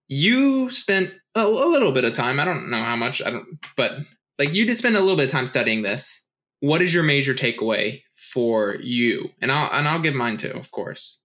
[0.09, 2.39] You spent a, a little bit of time.
[2.39, 3.21] I don't know how much.
[3.23, 3.93] I don't, but
[4.39, 6.23] like you did spend a little bit of time studying this.
[6.61, 9.31] What is your major takeaway for you?
[9.43, 11.21] And I'll and I'll give mine too, of course.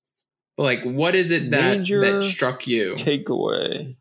[0.58, 2.96] But like, what is it that major that struck you?
[2.96, 3.96] Takeaway.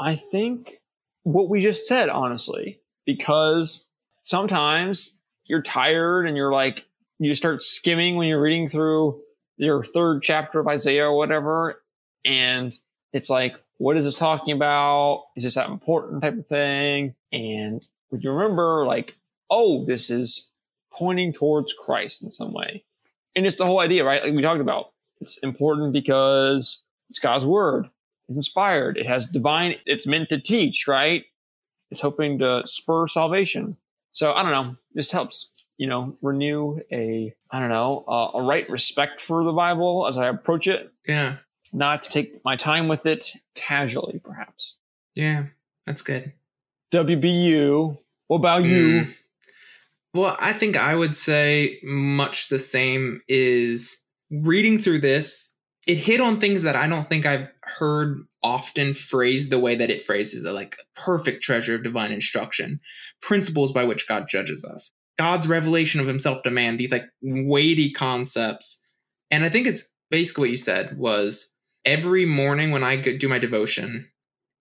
[0.00, 0.80] I think
[1.22, 3.86] what we just said, honestly, because
[4.22, 6.84] sometimes you're tired and you're like
[7.18, 9.20] you start skimming when you're reading through
[9.58, 11.82] your third chapter of Isaiah or whatever.
[12.24, 12.76] And
[13.12, 15.24] it's like, what is this talking about?
[15.36, 17.14] Is this that important type of thing?
[17.30, 19.16] And would you remember like,
[19.50, 20.48] oh, this is
[20.92, 22.84] pointing towards Christ in some way.
[23.36, 24.22] And it's the whole idea, right?
[24.24, 24.92] Like we talked about.
[25.20, 27.88] It's important because it's God's word.
[28.30, 28.96] Inspired.
[28.96, 31.24] It has divine, it's meant to teach, right?
[31.90, 33.76] It's hoping to spur salvation.
[34.12, 34.76] So I don't know.
[34.94, 35.50] This helps
[35.80, 40.18] you know, renew a, I don't know, uh, a right respect for the Bible as
[40.18, 40.92] I approach it.
[41.08, 41.36] Yeah.
[41.72, 44.76] Not to take my time with it casually, perhaps.
[45.14, 45.44] Yeah,
[45.86, 46.34] that's good.
[46.92, 47.96] WBU.
[48.26, 48.68] What about mm.
[48.68, 49.06] you?
[50.12, 53.96] Well, I think I would say much the same is
[54.30, 55.54] reading through this,
[55.86, 57.48] it hit on things that I don't think I've
[57.78, 62.80] heard often phrased the way that it phrases like perfect treasure of divine instruction,
[63.22, 64.92] principles by which God judges us.
[65.18, 68.78] God's revelation of himself to man, these like weighty concepts.
[69.30, 71.50] And I think it's basically what you said was
[71.84, 74.10] every morning when I do my devotion,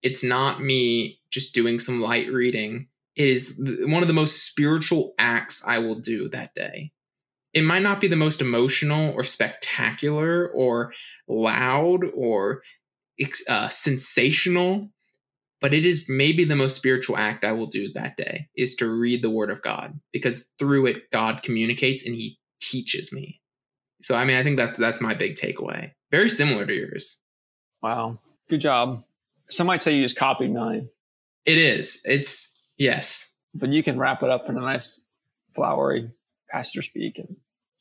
[0.02, 2.88] it's not me just doing some light reading.
[3.16, 6.92] It is one of the most spiritual acts I will do that day.
[7.54, 10.94] It might not be the most emotional or spectacular or
[11.28, 12.62] loud or
[13.48, 14.90] uh, sensational,
[15.62, 18.90] but it is maybe the most spiritual act I will do that day is to
[18.90, 23.42] read the word of God because through it God communicates and he teaches me.
[24.02, 25.92] So I mean I think that's that's my big takeaway.
[26.12, 27.20] Very similar to yours.
[27.82, 28.20] Wow.
[28.50, 29.04] Good job.
[29.50, 30.90] Some might say you just copied mine.
[31.46, 32.00] It is.
[32.06, 33.30] It's yes.
[33.54, 35.02] But you can wrap it up in a nice
[35.56, 36.10] flowery
[36.50, 37.36] pastor speak and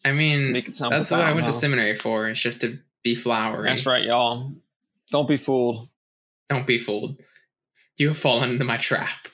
[0.05, 2.28] I mean make it sound that's what I went to seminary for.
[2.28, 3.68] It's just to be flowery.
[3.68, 4.53] That's right, y'all.
[5.11, 5.88] Don't be fooled.
[6.48, 7.16] Don't be fooled.
[7.96, 9.28] You have fallen into my trap.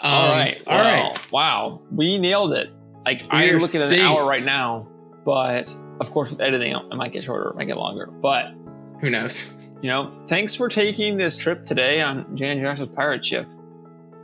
[0.00, 0.62] Um, all right.
[0.66, 1.32] All well, right.
[1.32, 1.82] Wow.
[1.90, 2.70] We nailed it.
[3.04, 4.88] Like we I'm looking at an hour right now,
[5.24, 8.06] but of course with editing it might get shorter, it might get longer.
[8.06, 8.52] But
[9.00, 9.52] who knows?
[9.82, 13.48] You know, thanks for taking this trip today on Jan Jackson's pirate ship.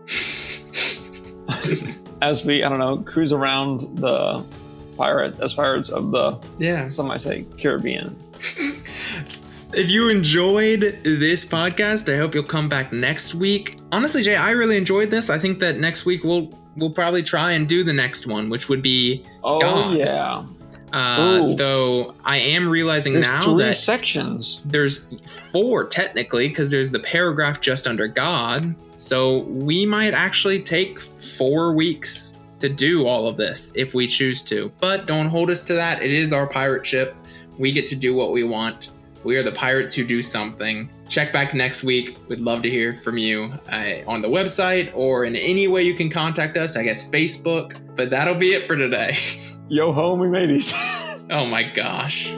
[2.22, 4.44] as we, I don't know, cruise around the
[4.96, 8.16] pirate as pirates of the yeah, some might say Caribbean.
[9.74, 13.78] If you enjoyed this podcast, I hope you'll come back next week.
[13.92, 15.28] Honestly, Jay, I really enjoyed this.
[15.28, 18.68] I think that next week we'll we'll probably try and do the next one, which
[18.68, 19.96] would be Oh God.
[19.96, 20.44] yeah.
[20.90, 24.62] Uh, though I am realizing There's now three that sections.
[24.64, 25.06] there's
[25.52, 28.74] four technically because there's the paragraph just under God.
[28.96, 34.40] So we might actually take four weeks to do all of this if we choose
[34.42, 34.72] to.
[34.80, 36.02] But don't hold us to that.
[36.02, 37.14] It is our pirate ship.
[37.58, 38.88] We get to do what we want.
[39.28, 40.88] We are the pirates who do something.
[41.10, 42.16] Check back next week.
[42.28, 45.92] We'd love to hear from you uh, on the website or in any way you
[45.92, 46.78] can contact us.
[46.78, 47.76] I guess Facebook.
[47.94, 49.18] But that'll be it for today.
[49.68, 50.72] Yo ho, we mateys.
[51.30, 52.32] oh my gosh.